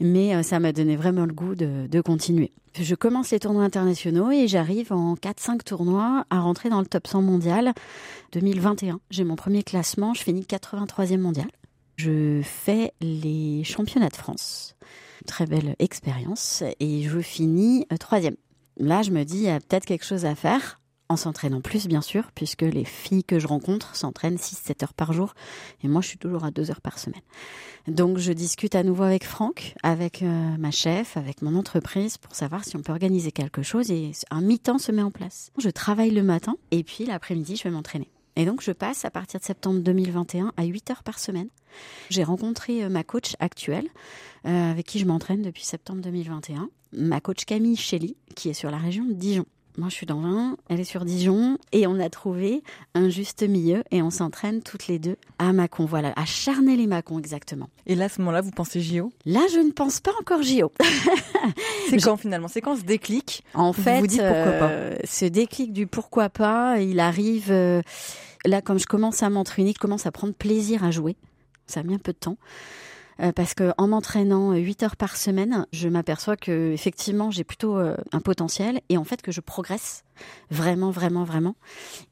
Mais 0.01 0.35
euh, 0.35 0.43
ça 0.43 0.61
m'a 0.61 0.73
donné 0.73 0.97
vraiment 0.97 1.27
le 1.27 1.33
goût 1.33 1.55
de, 1.55 1.87
de 1.87 2.01
continuer. 2.01 2.53
Je 2.79 2.95
commence 2.95 3.33
les 3.33 3.41
tournois 3.41 3.65
internationaux 3.65 4.31
et 4.31 4.47
j'arrive 4.47 4.93
en 4.93 5.15
4-5 5.15 5.65
tournois 5.65 6.25
à 6.31 6.41
rentrer 6.41 6.69
dans 6.69 6.81
le 6.81 6.87
top 6.87 7.09
100 7.09 7.23
mondial 7.23 7.73
2021. 8.33 9.01
J'ai 9.11 9.25
mon 9.25 9.35
premier 9.35 9.65
classement, 9.65 10.15
je 10.15 10.23
finis 10.23 10.43
83e 10.49 11.19
mondial. 11.19 11.49
Je 12.03 12.41
fais 12.43 12.95
les 13.03 13.63
championnats 13.63 14.09
de 14.09 14.17
France 14.17 14.75
très 15.27 15.45
belle 15.45 15.77
expérience 15.79 16.65
et 16.81 17.03
je 17.03 17.21
finis 17.21 17.87
euh, 17.93 17.99
troisième. 17.99 18.37
Là, 18.79 19.03
je 19.03 19.11
me 19.11 19.23
dis, 19.25 19.37
il 19.37 19.43
y 19.43 19.51
a 19.51 19.61
peut-être 19.61 19.85
quelque 19.85 20.07
chose 20.07 20.25
à 20.25 20.35
faire 20.35 20.81
en 21.11 21.17
s'entraînant 21.17 21.61
plus, 21.61 21.89
bien 21.89 22.01
sûr, 22.01 22.31
puisque 22.35 22.63
les 22.63 22.87
filles 22.87 23.25
que 23.25 23.39
je 23.39 23.47
rencontre 23.47 23.97
s'entraînent 23.97 24.37
6-7 24.37 24.83
heures 24.83 24.95
par 24.95 25.13
jour 25.13 25.35
et 25.83 25.89
moi, 25.89 26.01
je 26.01 26.09
suis 26.09 26.17
toujours 26.17 26.45
à 26.47 26.51
2 26.51 26.71
heures 26.71 26.81
par 26.81 26.99
semaine. 26.99 27.21
Donc, 27.87 28.17
je 28.17 28.33
discute 28.33 28.75
à 28.75 28.83
nouveau 28.83 29.03
avec 29.03 29.25
Franck, 29.25 29.75
avec 29.83 30.23
euh, 30.23 30.57
ma 30.57 30.71
chef, 30.71 31.19
avec 31.19 31.43
mon 31.43 31.55
entreprise 31.55 32.17
pour 32.17 32.35
savoir 32.35 32.65
si 32.65 32.77
on 32.79 32.81
peut 32.81 32.93
organiser 32.93 33.31
quelque 33.31 33.63
chose 33.63 33.91
et 33.91 34.13
un 34.31 34.41
mi-temps 34.41 34.79
se 34.79 34.91
met 34.91 35.03
en 35.03 35.11
place. 35.11 35.53
Je 35.59 35.69
travaille 35.69 36.13
le 36.13 36.23
matin 36.23 36.55
et 36.71 36.83
puis 36.83 37.05
l'après-midi, 37.05 37.57
je 37.57 37.65
vais 37.65 37.71
m'entraîner. 37.71 38.11
Et 38.37 38.45
donc, 38.45 38.63
je 38.63 38.73
passe 38.73 39.05
à 39.05 39.11
partir 39.11 39.41
de 39.41 39.45
septembre 39.45 39.81
2021 39.81 40.53
à 40.57 40.65
8 40.65 40.91
heures 40.91 41.03
par 41.03 41.19
semaine. 41.19 41.49
J'ai 42.09 42.25
rencontré 42.25 42.85
euh, 42.85 42.89
ma 42.89 43.05
coach 43.05 43.37
actuelle, 43.41 43.89
euh, 44.47 44.71
avec 44.71 44.87
qui 44.87 44.99
je 44.99 45.07
m'entraîne 45.07 45.43
depuis 45.43 45.65
septembre 45.65 46.01
2021, 46.03 46.69
ma 46.93 47.21
coach 47.21 47.45
Camille 47.45 47.77
Shelley, 47.77 48.15
qui 48.35 48.49
est 48.49 48.55
sur 48.55 48.71
la 48.71 48.79
région 48.79 49.05
de 49.05 49.13
Dijon. 49.13 49.47
Moi, 49.79 49.89
je 49.89 49.95
suis 49.95 50.07
dans 50.07 50.21
l'Ain, 50.21 50.57
elle 50.69 50.81
est 50.81 50.85
sur 50.85 51.05
Dijon, 51.05 51.57
et 51.73 51.87
on 51.87 51.99
a 52.01 52.11
trouvé 52.11 52.63
un 52.95 53.09
juste 53.09 53.43
milieu, 53.43 53.83
et 53.91 54.03
on 54.03 54.11
s'entraîne 54.11 54.63
toutes 54.63 54.89
les 54.89 54.99
deux 54.99 55.17
à 55.39 55.53
Mâcon, 55.53 55.85
voilà, 55.85 56.13
à 56.17 56.25
Charnay-les-Mâcon 56.25 57.19
exactement. 57.19 57.69
Et 57.87 57.95
là, 57.95 58.07
à 58.07 58.09
ce 58.09 58.21
moment-là, 58.21 58.41
vous 58.41 58.51
pensez 58.51 58.81
JO 58.81 59.13
Là, 59.27 59.41
je 59.53 59.61
ne 59.61 59.71
pense 59.71 60.01
pas 60.01 60.13
encore 60.21 60.43
JO. 60.43 60.73
c'est 61.89 61.99
quand 61.99 62.17
finalement? 62.17 62.49
C'est 62.49 62.61
quand 62.61 62.77
ce 62.77 62.83
déclic? 62.83 63.45
En 63.55 63.73
fait, 63.73 64.01
vous 64.01 64.07
dites 64.07 64.21
pourquoi 64.21 64.53
pas 64.53 64.71
euh, 64.71 64.97
ce 65.05 65.25
déclic 65.25 65.73
du 65.73 65.87
pourquoi 65.87 66.29
pas, 66.29 66.81
il 66.81 66.99
arrive 67.01 67.51
euh, 67.51 67.81
là, 68.45 68.61
comme 68.61 68.79
je 68.79 68.87
commence 68.87 69.23
à 69.23 69.31
m'entraîner, 69.31 69.73
je 69.75 69.81
commence 69.81 70.07
à 70.07 70.13
prendre 70.13 70.35
plaisir 70.35 70.85
à 70.85 70.91
jouer. 70.91 71.17
Ça 71.67 71.81
a 71.81 71.83
mis 71.83 71.95
un 71.95 71.99
peu 71.99 72.13
de 72.13 72.19
temps. 72.19 72.37
Euh, 73.23 73.33
parce 73.33 73.55
que 73.55 73.73
en 73.77 73.89
m'entraînant 73.89 74.55
8 74.55 74.83
heures 74.83 74.97
par 74.97 75.17
semaine, 75.17 75.67
je 75.73 75.89
m'aperçois 75.89 76.37
que 76.37 76.73
effectivement 76.73 77.31
j'ai 77.31 77.45
plutôt 77.45 77.77
euh, 77.77 77.97
un 78.13 78.21
potentiel 78.21 78.81
et 78.89 78.97
en 78.97 79.05
fait 79.05 79.21
que 79.21 79.33
je 79.33 79.41
progresse 79.41 80.05
vraiment 80.51 80.91
vraiment 80.91 81.25
vraiment. 81.25 81.55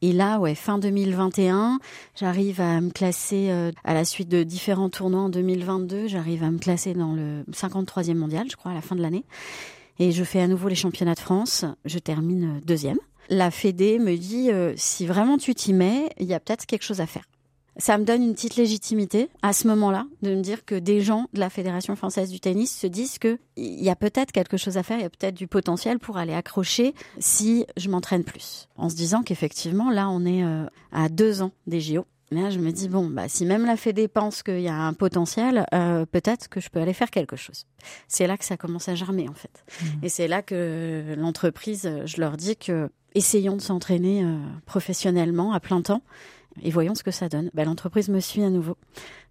Et 0.03 0.13
là 0.13 0.39
ouais, 0.39 0.55
fin 0.55 0.79
2021, 0.79 1.79
j'arrive 2.15 2.61
à 2.61 2.81
me 2.81 2.91
classer 2.91 3.49
euh, 3.51 3.73
à 3.85 3.95
la 3.95 4.05
suite 4.05 4.29
de 4.29 4.43
différents 4.43 4.91
tournois 4.91 5.23
en 5.23 5.29
2022, 5.29 6.09
j'arrive 6.09 6.43
à 6.43 6.51
me 6.51 6.59
classer 6.59 6.93
dans 6.93 7.15
le 7.15 7.45
53e 7.53 8.15
mondial, 8.15 8.47
je 8.51 8.57
crois 8.57 8.73
à 8.73 8.75
la 8.75 8.83
fin 8.83 8.97
de 8.97 9.03
l'année. 9.03 9.25
Et 10.01 10.13
je 10.13 10.23
fais 10.23 10.41
à 10.41 10.47
nouveau 10.47 10.69
les 10.69 10.77
championnats 10.77 11.15
de 11.15 11.21
France, 11.21 11.65
je 11.85 11.99
termine 11.99 12.61
deuxième. 12.65 12.99
La 13.31 13.51
Fédé 13.51 13.99
me 13.99 14.17
dit 14.17 14.49
si 14.77 15.07
vraiment 15.07 15.39
tu 15.39 15.55
t'y 15.55 15.73
mets, 15.73 16.09
il 16.19 16.27
y 16.27 16.35
a 16.35 16.41
peut-être 16.41 16.67
quelque 16.67 16.85
chose 16.85 17.01
à 17.01 17.07
faire 17.07 17.25
ça 17.79 17.97
me 17.97 18.05
donne 18.05 18.23
une 18.23 18.35
petite 18.35 18.57
légitimité 18.57 19.31
à 19.43 19.53
ce 19.53 19.69
moment-là 19.69 20.07
de 20.23 20.35
me 20.35 20.43
dire 20.43 20.65
que 20.65 20.75
des 20.75 21.01
gens 21.01 21.27
de 21.33 21.41
la 21.41 21.49
Fédération 21.49 21.95
française 21.97 22.31
du 22.31 22.41
tennis 22.41 22.77
se 22.77 22.87
disent 22.87 23.19
que 23.19 23.39
il 23.57 23.83
y 23.83 23.89
a 23.89 23.97
peut-être 23.97 24.33
quelque 24.33 24.57
chose 24.57 24.77
à 24.77 24.83
faire, 24.83 24.99
il 24.99 25.03
y 25.03 25.07
a 25.07 25.11
peut-être 25.11 25.35
du 25.35 25.47
potentiel 25.47 25.99
pour 25.99 26.17
aller 26.17 26.35
accrocher 26.35 26.95
si 27.19 27.67
je 27.77 27.89
m'entraîne 27.89 28.25
plus. 28.25 28.69
En 28.77 28.89
se 28.89 28.97
disant 28.97 29.23
qu'effectivement 29.23 29.91
là 29.91 30.09
on 30.11 30.25
est 30.25 30.45
euh, 30.45 30.67
à 30.93 31.09
deux 31.09 31.41
ans 31.43 31.53
des 31.67 31.81
JO. 31.81 32.05
Là, 32.31 32.51
je 32.51 32.59
me 32.59 32.73
dis 32.73 32.91
bon, 32.91 33.09
bah 33.09 33.27
si 33.27 33.47
même 33.47 33.65
la 33.65 33.79
Fédé 33.79 34.07
pense 34.07 34.43
qu'il 34.43 34.61
y 34.61 34.69
a 34.69 34.75
un 34.75 34.93
potentiel, 34.93 35.65
euh, 35.73 36.05
peut-être 36.05 36.49
que 36.49 36.61
je 36.61 36.69
peux 36.69 36.79
aller 36.79 36.93
faire 36.93 37.11
quelque 37.11 37.37
chose. 37.37 37.65
C'est 38.07 38.27
là 38.27 38.37
que 38.37 38.45
ça 38.45 38.59
commence 38.59 38.87
à 38.91 38.95
germer 38.95 39.31
en 39.31 39.35
fait, 39.35 39.65
mmh. 39.81 39.87
et 40.05 40.09
c'est 40.11 40.29
là 40.29 40.43
que 40.43 41.15
l'entreprise, 41.17 41.91
je 42.05 42.21
leur 42.21 42.37
dis 42.37 42.57
que 42.57 42.91
essayons 43.15 43.57
de 43.57 43.63
s'entraîner 43.63 44.23
euh, 44.25 44.37
professionnellement 44.67 45.53
à 45.53 45.61
plein 45.61 45.81
temps 45.81 46.03
et 46.63 46.71
voyons 46.71 46.95
ce 46.95 47.03
que 47.03 47.11
ça 47.11 47.29
donne. 47.29 47.51
Bah, 47.55 47.65
L'entreprise 47.65 48.09
me 48.09 48.21
suit 48.21 48.43
à 48.43 48.51
nouveau. 48.51 48.77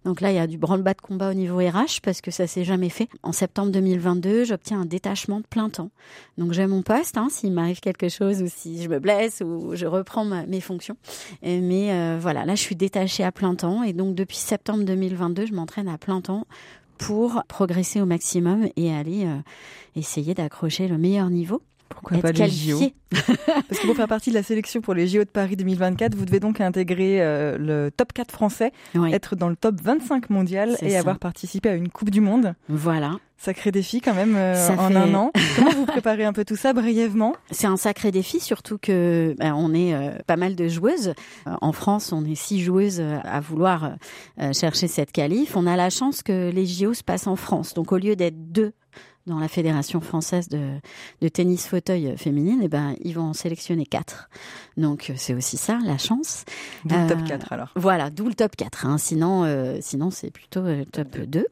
Donc 0.04 0.20
là, 0.20 0.30
il 0.30 0.36
y 0.36 0.38
a 0.38 0.46
du 0.46 0.58
branle-bas 0.58 0.94
de 0.94 1.00
combat 1.00 1.30
au 1.30 1.34
niveau 1.34 1.58
RH 1.58 2.00
parce 2.02 2.20
que 2.20 2.30
ça 2.30 2.46
s'est 2.46 2.64
jamais 2.64 2.88
fait. 2.88 3.08
En 3.22 3.32
septembre 3.32 3.72
2022, 3.72 4.44
j'obtiens 4.44 4.80
un 4.80 4.86
détachement 4.86 5.40
de 5.40 5.46
plein 5.46 5.68
temps. 5.70 5.90
Donc 6.38 6.52
j'ai 6.52 6.66
mon 6.66 6.82
poste, 6.82 7.16
hein, 7.16 7.28
s'il 7.30 7.52
m'arrive 7.52 7.80
quelque 7.80 8.08
chose 8.08 8.42
ou 8.42 8.46
si 8.48 8.82
je 8.82 8.88
me 8.88 9.00
blesse 9.00 9.42
ou 9.44 9.74
je 9.74 9.86
reprends 9.86 10.24
mes 10.24 10.60
fonctions. 10.60 10.96
mais 11.42 11.92
euh, 11.92 12.18
voilà, 12.20 12.44
là, 12.44 12.54
je 12.54 12.62
suis 12.62 12.76
détachée 12.76 13.24
à 13.24 13.32
plein 13.32 13.54
temps 13.54 13.82
et 13.82 13.92
donc 13.92 14.14
depuis 14.14 14.36
septembre 14.36 14.84
2022, 14.84 15.46
je 15.46 15.54
m'entraîne 15.54 15.88
à 15.88 15.98
plein 15.98 16.20
temps 16.20 16.46
pour 16.98 17.42
progresser 17.48 18.00
au 18.00 18.06
maximum 18.06 18.68
et 18.76 18.92
aller 18.92 19.24
euh, 19.24 19.38
essayer 19.96 20.34
d'accrocher 20.34 20.88
le 20.88 20.98
meilleur 20.98 21.30
niveau. 21.30 21.62
Pourquoi 21.88 22.18
pas 22.18 22.32
les 22.32 22.48
JO 22.48 22.80
Parce 23.10 23.80
que 23.80 23.86
pour 23.86 23.96
faire 23.96 24.08
partie 24.08 24.30
de 24.30 24.34
la 24.34 24.42
sélection 24.42 24.80
pour 24.80 24.94
les 24.94 25.06
JO 25.06 25.20
de 25.20 25.24
Paris 25.24 25.56
2024, 25.56 26.14
vous 26.14 26.24
devez 26.24 26.40
donc 26.40 26.60
intégrer 26.60 27.22
euh, 27.22 27.56
le 27.58 27.90
top 27.90 28.12
4 28.12 28.30
français, 28.30 28.72
être 29.10 29.36
dans 29.36 29.48
le 29.48 29.56
top 29.56 29.80
25 29.82 30.30
mondial 30.30 30.76
et 30.82 30.96
avoir 30.96 31.18
participé 31.18 31.68
à 31.70 31.74
une 31.74 31.88
Coupe 31.88 32.10
du 32.10 32.20
Monde. 32.20 32.54
Voilà. 32.68 33.12
Sacré 33.40 33.70
défi 33.70 34.00
quand 34.00 34.14
même 34.14 34.34
euh, 34.36 34.68
en 34.76 34.96
un 34.96 35.14
an. 35.14 35.30
Comment 35.56 35.70
vous 35.70 35.86
préparez 35.86 36.24
un 36.24 36.32
peu 36.32 36.44
tout 36.44 36.56
ça 36.56 36.72
brièvement? 36.72 37.36
C'est 37.52 37.68
un 37.68 37.76
sacré 37.76 38.10
défi, 38.10 38.40
surtout 38.40 38.78
que 38.78 39.36
ben, 39.38 39.54
on 39.54 39.72
est 39.72 39.94
euh, 39.94 40.10
pas 40.26 40.36
mal 40.36 40.56
de 40.56 40.66
joueuses. 40.66 41.14
en 41.46 41.72
France, 41.72 42.12
on 42.12 42.24
est 42.24 42.34
six 42.34 42.60
joueuses 42.60 43.00
à 43.00 43.40
vouloir 43.40 43.92
chercher 44.52 44.88
cette 44.88 45.12
qualif. 45.12 45.56
On 45.56 45.66
a 45.66 45.76
la 45.76 45.88
chance 45.88 46.22
que 46.22 46.50
les 46.50 46.66
JO 46.66 46.94
se 46.94 47.04
passent 47.04 47.28
en 47.28 47.36
France. 47.36 47.74
Donc 47.74 47.92
au 47.92 47.96
lieu 47.96 48.16
d'être 48.16 48.52
deux 48.52 48.72
dans 49.28 49.38
la 49.38 49.48
fédération 49.48 50.00
française 50.00 50.48
de, 50.48 50.70
de 51.20 51.28
tennis 51.28 51.66
fauteuil 51.66 52.16
féminine, 52.16 52.60
et 52.62 52.64
eh 52.64 52.68
ben 52.68 52.94
ils 53.00 53.14
vont 53.14 53.22
en 53.22 53.32
sélectionner 53.32 53.86
quatre. 53.86 54.28
Donc 54.76 55.12
c'est 55.16 55.34
aussi 55.34 55.56
ça 55.56 55.78
la 55.84 55.98
chance. 55.98 56.44
D'où 56.84 56.96
le 56.96 57.08
top 57.08 57.24
4 57.24 57.32
euh, 57.32 57.54
alors. 57.54 57.72
Voilà, 57.76 58.10
d'où 58.10 58.28
le 58.28 58.34
top 58.34 58.56
4 58.56 58.86
hein. 58.86 58.98
Sinon 58.98 59.44
euh, 59.44 59.78
sinon 59.80 60.10
c'est 60.10 60.30
plutôt 60.30 60.60
euh, 60.60 60.84
top 60.90 61.18
2. 61.18 61.46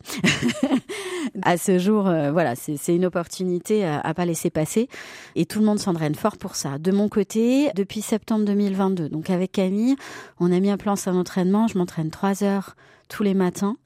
à 1.42 1.56
ce 1.56 1.78
jour 1.78 2.04
voilà, 2.04 2.54
c'est 2.56 2.94
une 2.94 3.04
opportunité 3.04 3.84
à, 3.84 4.00
à 4.00 4.14
pas 4.14 4.24
laisser 4.24 4.50
passer 4.50 4.88
et 5.34 5.46
tout 5.46 5.60
le 5.60 5.66
monde 5.66 5.78
s'entraîne 5.78 6.14
fort 6.14 6.36
pour 6.36 6.56
ça. 6.56 6.78
De 6.78 6.92
mon 6.92 7.08
côté, 7.08 7.70
depuis 7.74 8.00
septembre 8.00 8.44
2022, 8.44 9.08
donc 9.08 9.30
avec 9.30 9.52
Camille, 9.52 9.96
on 10.40 10.52
a 10.52 10.60
mis 10.60 10.72
en 10.72 10.76
place 10.76 11.08
un 11.08 11.16
entraînement, 11.16 11.68
je 11.68 11.78
m'entraîne 11.78 12.10
trois 12.10 12.42
heures 12.42 12.76
tous 13.08 13.22
les 13.22 13.34
matins 13.34 13.76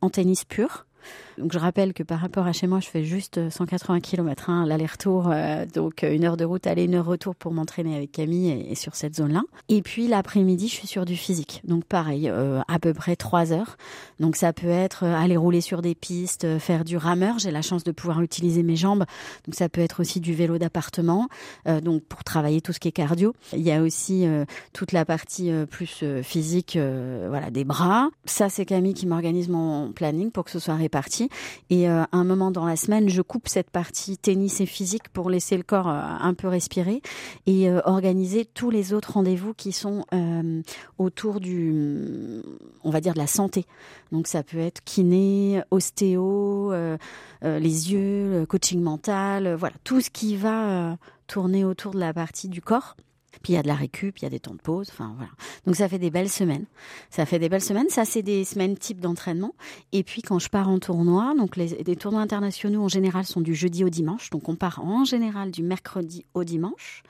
en 0.00 0.10
tennis 0.10 0.44
pur. 0.44 0.86
Donc 1.40 1.54
je 1.54 1.58
rappelle 1.58 1.94
que 1.94 2.02
par 2.02 2.20
rapport 2.20 2.46
à 2.46 2.52
chez 2.52 2.66
moi, 2.66 2.80
je 2.80 2.88
fais 2.88 3.02
juste 3.02 3.48
180 3.48 4.00
km 4.00 4.50
hein, 4.50 4.66
l'aller-retour, 4.66 5.30
euh, 5.32 5.64
donc 5.64 6.04
euh, 6.04 6.14
une 6.14 6.24
heure 6.24 6.36
de 6.36 6.44
route 6.44 6.66
aller, 6.66 6.84
une 6.84 6.96
heure 6.96 7.06
retour 7.06 7.34
pour 7.34 7.54
m'entraîner 7.54 7.96
avec 7.96 8.12
Camille 8.12 8.66
et, 8.68 8.74
sur 8.74 8.94
cette 8.94 9.16
zone-là. 9.16 9.42
Et 9.70 9.80
puis 9.80 10.06
l'après-midi, 10.06 10.68
je 10.68 10.74
suis 10.74 10.86
sur 10.86 11.06
du 11.06 11.16
physique, 11.16 11.62
donc 11.64 11.84
pareil, 11.84 12.28
euh, 12.28 12.60
à 12.68 12.78
peu 12.78 12.92
près 12.92 13.16
trois 13.16 13.54
heures. 13.54 13.78
Donc 14.18 14.36
ça 14.36 14.52
peut 14.52 14.68
être 14.68 15.04
aller 15.04 15.38
rouler 15.38 15.62
sur 15.62 15.80
des 15.80 15.94
pistes, 15.94 16.58
faire 16.58 16.84
du 16.84 16.98
rameur. 16.98 17.38
J'ai 17.38 17.50
la 17.50 17.62
chance 17.62 17.84
de 17.84 17.92
pouvoir 17.92 18.20
utiliser 18.20 18.62
mes 18.62 18.76
jambes, 18.76 19.06
donc 19.46 19.54
ça 19.54 19.70
peut 19.70 19.80
être 19.80 20.00
aussi 20.00 20.20
du 20.20 20.34
vélo 20.34 20.58
d'appartement, 20.58 21.28
donc 21.82 22.02
pour 22.02 22.22
travailler 22.22 22.60
tout 22.60 22.74
ce 22.74 22.80
qui 22.80 22.88
est 22.88 22.92
cardio. 22.92 23.34
Il 23.54 23.62
y 23.62 23.72
a 23.72 23.80
aussi 23.80 24.26
toute 24.74 24.92
la 24.92 25.06
partie 25.06 25.50
plus 25.70 26.04
physique, 26.22 26.78
voilà, 27.28 27.50
des 27.50 27.64
bras. 27.64 28.10
Ça 28.26 28.50
c'est 28.50 28.66
Camille 28.66 28.94
qui 28.94 29.06
m'organise 29.06 29.48
mon 29.48 29.92
planning 29.92 30.30
pour 30.30 30.44
que 30.44 30.50
ce 30.50 30.58
soit 30.58 30.74
réparti. 30.74 31.29
Et 31.70 31.88
euh, 31.88 32.02
à 32.02 32.16
un 32.16 32.24
moment 32.24 32.50
dans 32.50 32.66
la 32.66 32.76
semaine, 32.76 33.08
je 33.08 33.22
coupe 33.22 33.48
cette 33.48 33.70
partie 33.70 34.18
tennis 34.18 34.60
et 34.60 34.66
physique 34.66 35.08
pour 35.08 35.30
laisser 35.30 35.56
le 35.56 35.62
corps 35.62 35.88
euh, 35.88 36.00
un 36.20 36.34
peu 36.34 36.48
respirer 36.48 37.02
et 37.46 37.68
euh, 37.68 37.80
organiser 37.84 38.44
tous 38.44 38.70
les 38.70 38.92
autres 38.92 39.12
rendez-vous 39.12 39.54
qui 39.54 39.72
sont 39.72 40.04
autour 40.98 41.40
du, 41.40 42.42
on 42.84 42.90
va 42.90 43.00
dire, 43.00 43.14
de 43.14 43.18
la 43.18 43.26
santé. 43.26 43.66
Donc 44.12 44.26
ça 44.26 44.42
peut 44.42 44.58
être 44.58 44.82
kiné, 44.84 45.62
ostéo, 45.70 46.72
les 47.42 47.92
yeux, 47.92 48.46
coaching 48.48 48.80
mental, 48.80 49.54
voilà, 49.54 49.74
tout 49.84 50.00
ce 50.00 50.10
qui 50.10 50.36
va 50.36 50.96
tourner 51.26 51.64
autour 51.64 51.92
de 51.92 52.00
la 52.00 52.12
partie 52.12 52.48
du 52.48 52.60
corps. 52.60 52.96
Puis 53.42 53.52
il 53.52 53.56
y 53.56 53.58
a 53.58 53.62
de 53.62 53.68
la 53.68 53.74
récup, 53.74 54.18
il 54.18 54.22
y 54.22 54.26
a 54.26 54.30
des 54.30 54.40
temps 54.40 54.54
de 54.54 54.60
pause, 54.60 54.88
enfin 54.90 55.12
voilà. 55.16 55.30
Donc 55.66 55.76
ça 55.76 55.88
fait 55.88 55.98
des 55.98 56.10
belles 56.10 56.28
semaines. 56.28 56.66
Ça 57.08 57.24
fait 57.26 57.38
des 57.38 57.48
belles 57.48 57.62
semaines. 57.62 57.88
Ça 57.88 58.04
c'est 58.04 58.22
des 58.22 58.44
semaines 58.44 58.76
type 58.76 59.00
d'entraînement. 59.00 59.54
Et 59.92 60.02
puis 60.02 60.22
quand 60.22 60.38
je 60.38 60.48
pars 60.48 60.68
en 60.68 60.78
tournoi, 60.78 61.34
donc 61.36 61.56
les, 61.56 61.82
les 61.84 61.96
tournois 61.96 62.20
internationaux 62.20 62.82
en 62.82 62.88
général 62.88 63.24
sont 63.24 63.40
du 63.40 63.54
jeudi 63.54 63.84
au 63.84 63.88
dimanche. 63.88 64.30
Donc 64.30 64.48
on 64.48 64.56
part 64.56 64.84
en 64.84 65.04
général 65.04 65.50
du 65.50 65.62
mercredi 65.62 66.24
au 66.34 66.44
dimanche 66.44 67.02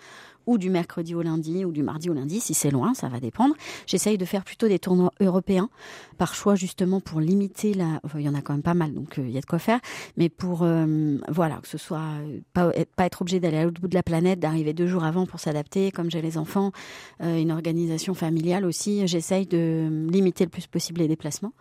ou 0.50 0.58
du 0.58 0.68
mercredi 0.68 1.14
au 1.14 1.22
lundi 1.22 1.64
ou 1.64 1.70
du 1.70 1.84
mardi 1.84 2.10
au 2.10 2.12
lundi, 2.12 2.40
si 2.40 2.54
c'est 2.54 2.70
loin, 2.70 2.92
ça 2.92 3.08
va 3.08 3.20
dépendre. 3.20 3.54
J'essaye 3.86 4.18
de 4.18 4.24
faire 4.24 4.42
plutôt 4.42 4.66
des 4.66 4.80
tournois 4.80 5.12
européens, 5.20 5.70
par 6.18 6.34
choix 6.34 6.56
justement 6.56 7.00
pour 7.00 7.20
limiter 7.20 7.72
la... 7.72 8.00
Il 8.16 8.22
y 8.22 8.28
en 8.28 8.34
a 8.34 8.42
quand 8.42 8.52
même 8.52 8.62
pas 8.62 8.74
mal, 8.74 8.92
donc 8.92 9.18
euh, 9.18 9.22
il 9.26 9.30
y 9.30 9.38
a 9.38 9.40
de 9.40 9.46
quoi 9.46 9.60
faire, 9.60 9.78
mais 10.16 10.28
pour, 10.28 10.62
euh, 10.62 11.18
voilà, 11.28 11.58
que 11.62 11.68
ce 11.68 11.78
soit 11.78 12.00
euh, 12.00 12.40
pas, 12.52 12.72
pas 12.96 13.06
être 13.06 13.22
obligé 13.22 13.38
d'aller 13.38 13.58
à 13.58 13.64
l'autre 13.64 13.80
bout 13.80 13.86
de 13.86 13.94
la 13.94 14.02
planète, 14.02 14.40
d'arriver 14.40 14.72
deux 14.72 14.88
jours 14.88 15.04
avant 15.04 15.24
pour 15.24 15.38
s'adapter, 15.38 15.92
comme 15.92 16.10
j'ai 16.10 16.20
les 16.20 16.36
enfants, 16.36 16.72
une 17.20 17.52
organisation 17.52 18.14
familiale 18.14 18.64
aussi, 18.64 19.06
j'essaye 19.06 19.46
de 19.46 20.08
limiter 20.10 20.44
le 20.44 20.50
plus 20.50 20.66
possible 20.66 21.00
les 21.00 21.08
déplacements. 21.08 21.52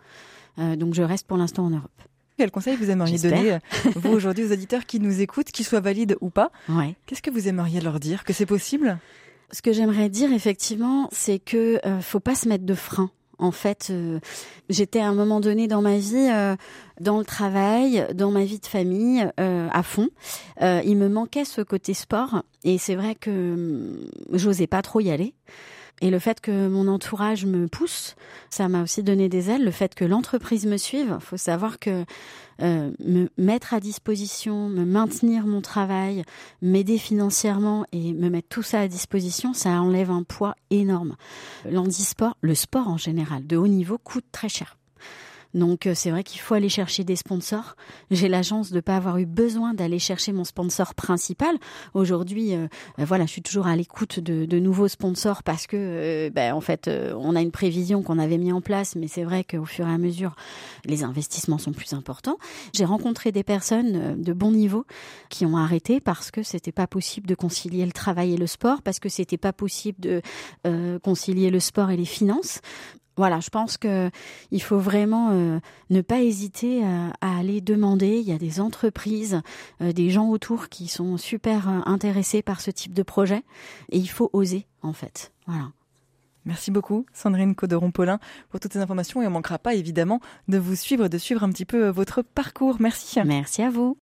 donc 0.58 0.94
je 0.94 1.02
reste 1.02 1.26
pour 1.26 1.36
l'instant 1.36 1.66
en 1.66 1.70
Europe. 1.70 2.00
Quel 2.40 2.50
conseil 2.50 2.74
vous 2.74 2.88
aimeriez 2.88 3.18
donner, 3.18 3.52
euh, 3.52 3.58
vous, 3.96 4.12
aujourd'hui, 4.12 4.46
aux 4.46 4.52
auditeurs 4.52 4.86
qui 4.86 4.98
nous 4.98 5.20
écoutent, 5.20 5.50
qu'ils 5.50 5.66
soient 5.66 5.80
valides 5.80 6.16
ou 6.22 6.30
pas 6.30 6.50
ouais. 6.70 6.94
Qu'est-ce 7.04 7.20
que 7.20 7.30
vous 7.30 7.48
aimeriez 7.48 7.82
leur 7.82 8.00
dire 8.00 8.24
Que 8.24 8.32
c'est 8.32 8.46
possible 8.46 8.96
Ce 9.52 9.60
que 9.60 9.74
j'aimerais 9.74 10.08
dire, 10.08 10.32
effectivement, 10.32 11.10
c'est 11.12 11.38
que 11.38 11.86
euh, 11.86 12.00
faut 12.00 12.18
pas 12.18 12.34
se 12.34 12.48
mettre 12.48 12.64
de 12.64 12.72
frein. 12.72 13.10
En 13.38 13.50
fait, 13.50 13.88
euh, 13.90 14.20
j'étais 14.70 15.00
à 15.00 15.08
un 15.08 15.12
moment 15.12 15.40
donné 15.40 15.68
dans 15.68 15.82
ma 15.82 15.98
vie, 15.98 16.30
dans 16.98 17.18
le 17.18 17.26
travail, 17.26 18.06
dans 18.14 18.30
ma 18.30 18.44
vie 18.44 18.58
de 18.58 18.66
famille, 18.66 19.28
à 19.36 19.82
fond. 19.82 20.08
il 20.62 20.96
me 20.96 21.10
manquait 21.10 21.44
ce 21.44 21.60
côté 21.60 21.92
sport, 21.92 22.42
et 22.64 22.78
c'est 22.78 22.94
vrai 22.94 23.16
que 23.16 23.52
hum, 23.52 24.08
j'osais 24.32 24.66
pas 24.66 24.80
trop 24.80 25.00
y 25.00 25.10
aller. 25.10 25.34
Et 26.00 26.10
le 26.10 26.18
fait 26.18 26.40
que 26.40 26.68
mon 26.68 26.88
entourage 26.88 27.44
me 27.44 27.68
pousse, 27.68 28.16
ça 28.48 28.68
m'a 28.68 28.82
aussi 28.82 29.02
donné 29.02 29.28
des 29.28 29.50
ailes. 29.50 29.64
Le 29.64 29.70
fait 29.70 29.94
que 29.94 30.04
l'entreprise 30.04 30.64
me 30.66 30.78
suive, 30.78 31.18
faut 31.20 31.36
savoir 31.36 31.78
que 31.78 32.04
euh, 32.62 32.90
me 33.00 33.28
mettre 33.36 33.74
à 33.74 33.80
disposition, 33.80 34.68
me 34.68 34.84
maintenir 34.84 35.46
mon 35.46 35.60
travail, 35.60 36.24
m'aider 36.62 36.98
financièrement 36.98 37.84
et 37.92 38.12
me 38.12 38.28
mettre 38.30 38.48
tout 38.48 38.62
ça 38.62 38.80
à 38.80 38.88
disposition, 38.88 39.52
ça 39.52 39.70
enlève 39.70 40.10
un 40.10 40.22
poids 40.22 40.54
énorme. 40.70 41.16
L'handisport, 41.68 42.36
le 42.40 42.54
sport 42.54 42.88
en 42.88 42.98
général, 42.98 43.46
de 43.46 43.56
haut 43.56 43.68
niveau, 43.68 43.98
coûte 43.98 44.26
très 44.32 44.48
cher. 44.48 44.76
Donc 45.54 45.86
euh, 45.86 45.92
c'est 45.94 46.10
vrai 46.10 46.22
qu'il 46.22 46.40
faut 46.40 46.54
aller 46.54 46.68
chercher 46.68 47.04
des 47.04 47.16
sponsors. 47.16 47.76
J'ai 48.10 48.28
la 48.28 48.42
chance 48.42 48.70
de 48.70 48.76
ne 48.76 48.80
pas 48.80 48.96
avoir 48.96 49.18
eu 49.18 49.26
besoin 49.26 49.74
d'aller 49.74 49.98
chercher 49.98 50.32
mon 50.32 50.44
sponsor 50.44 50.94
principal. 50.94 51.56
Aujourd'hui, 51.94 52.54
euh, 52.54 52.68
voilà, 52.98 53.26
je 53.26 53.30
suis 53.30 53.42
toujours 53.42 53.66
à 53.66 53.76
l'écoute 53.76 54.20
de, 54.20 54.44
de, 54.44 54.58
nouveaux 54.58 54.88
sponsors 54.88 55.42
parce 55.42 55.66
que, 55.66 56.28
ben, 56.30 56.52
en 56.52 56.60
fait, 56.60 56.88
on 56.88 57.34
a 57.34 57.40
une 57.40 57.50
prévision 57.50 58.02
qu'on 58.02 58.18
avait 58.18 58.38
mis 58.38 58.52
en 58.52 58.60
place, 58.60 58.94
mais 58.94 59.08
c'est 59.08 59.24
vrai 59.24 59.44
qu'au 59.44 59.64
fur 59.64 59.88
et 59.88 59.92
à 59.92 59.98
mesure, 59.98 60.34
les 60.84 61.02
investissements 61.02 61.58
sont 61.58 61.72
plus 61.72 61.94
importants. 61.94 62.36
J'ai 62.74 62.84
rencontré 62.84 63.32
des 63.32 63.42
personnes 63.42 64.22
de 64.22 64.32
bon 64.32 64.52
niveau 64.52 64.84
qui 65.28 65.46
ont 65.46 65.56
arrêté 65.56 66.00
parce 66.00 66.30
que 66.30 66.42
c'était 66.42 66.72
pas 66.72 66.86
possible 66.86 67.26
de 67.26 67.34
concilier 67.34 67.86
le 67.86 67.92
travail 67.92 68.34
et 68.34 68.36
le 68.36 68.46
sport, 68.46 68.82
parce 68.82 68.98
que 68.98 69.08
c'était 69.08 69.38
pas 69.38 69.52
possible 69.52 70.00
de 70.00 70.22
euh, 70.66 70.98
concilier 70.98 71.50
le 71.50 71.60
sport 71.60 71.90
et 71.90 71.96
les 71.96 72.04
finances. 72.04 72.60
Voilà, 73.20 73.40
je 73.40 73.50
pense 73.50 73.76
que 73.76 74.10
il 74.50 74.62
faut 74.62 74.78
vraiment 74.78 75.28
euh, 75.32 75.60
ne 75.90 76.00
pas 76.00 76.22
hésiter 76.22 76.82
à, 76.82 77.12
aller 77.20 77.60
demander. 77.60 78.16
Il 78.16 78.26
y 78.26 78.32
a 78.32 78.38
des 78.38 78.62
entreprises, 78.62 79.42
euh, 79.82 79.92
des 79.92 80.08
gens 80.08 80.30
autour 80.30 80.70
qui 80.70 80.88
sont 80.88 81.18
super 81.18 81.68
intéressés 81.86 82.40
par 82.40 82.62
ce 82.62 82.70
type 82.70 82.94
de 82.94 83.02
projet, 83.02 83.42
et 83.90 83.98
il 83.98 84.08
faut 84.08 84.30
oser 84.32 84.64
en 84.80 84.94
fait. 84.94 85.32
Voilà. 85.46 85.68
Merci 86.46 86.70
beaucoup, 86.70 87.04
Sandrine 87.12 87.54
Coderon-Paulin, 87.54 88.20
pour 88.48 88.58
toutes 88.58 88.72
ces 88.72 88.78
informations. 88.78 89.20
Et 89.20 89.26
on 89.26 89.28
ne 89.28 89.34
manquera 89.34 89.58
pas, 89.58 89.74
évidemment, 89.74 90.20
de 90.48 90.56
vous 90.56 90.74
suivre, 90.74 91.08
de 91.08 91.18
suivre 91.18 91.44
un 91.44 91.50
petit 91.50 91.66
peu 91.66 91.90
votre 91.90 92.22
parcours. 92.22 92.76
Merci. 92.80 93.20
Merci 93.22 93.60
à 93.60 93.68
vous. 93.68 93.98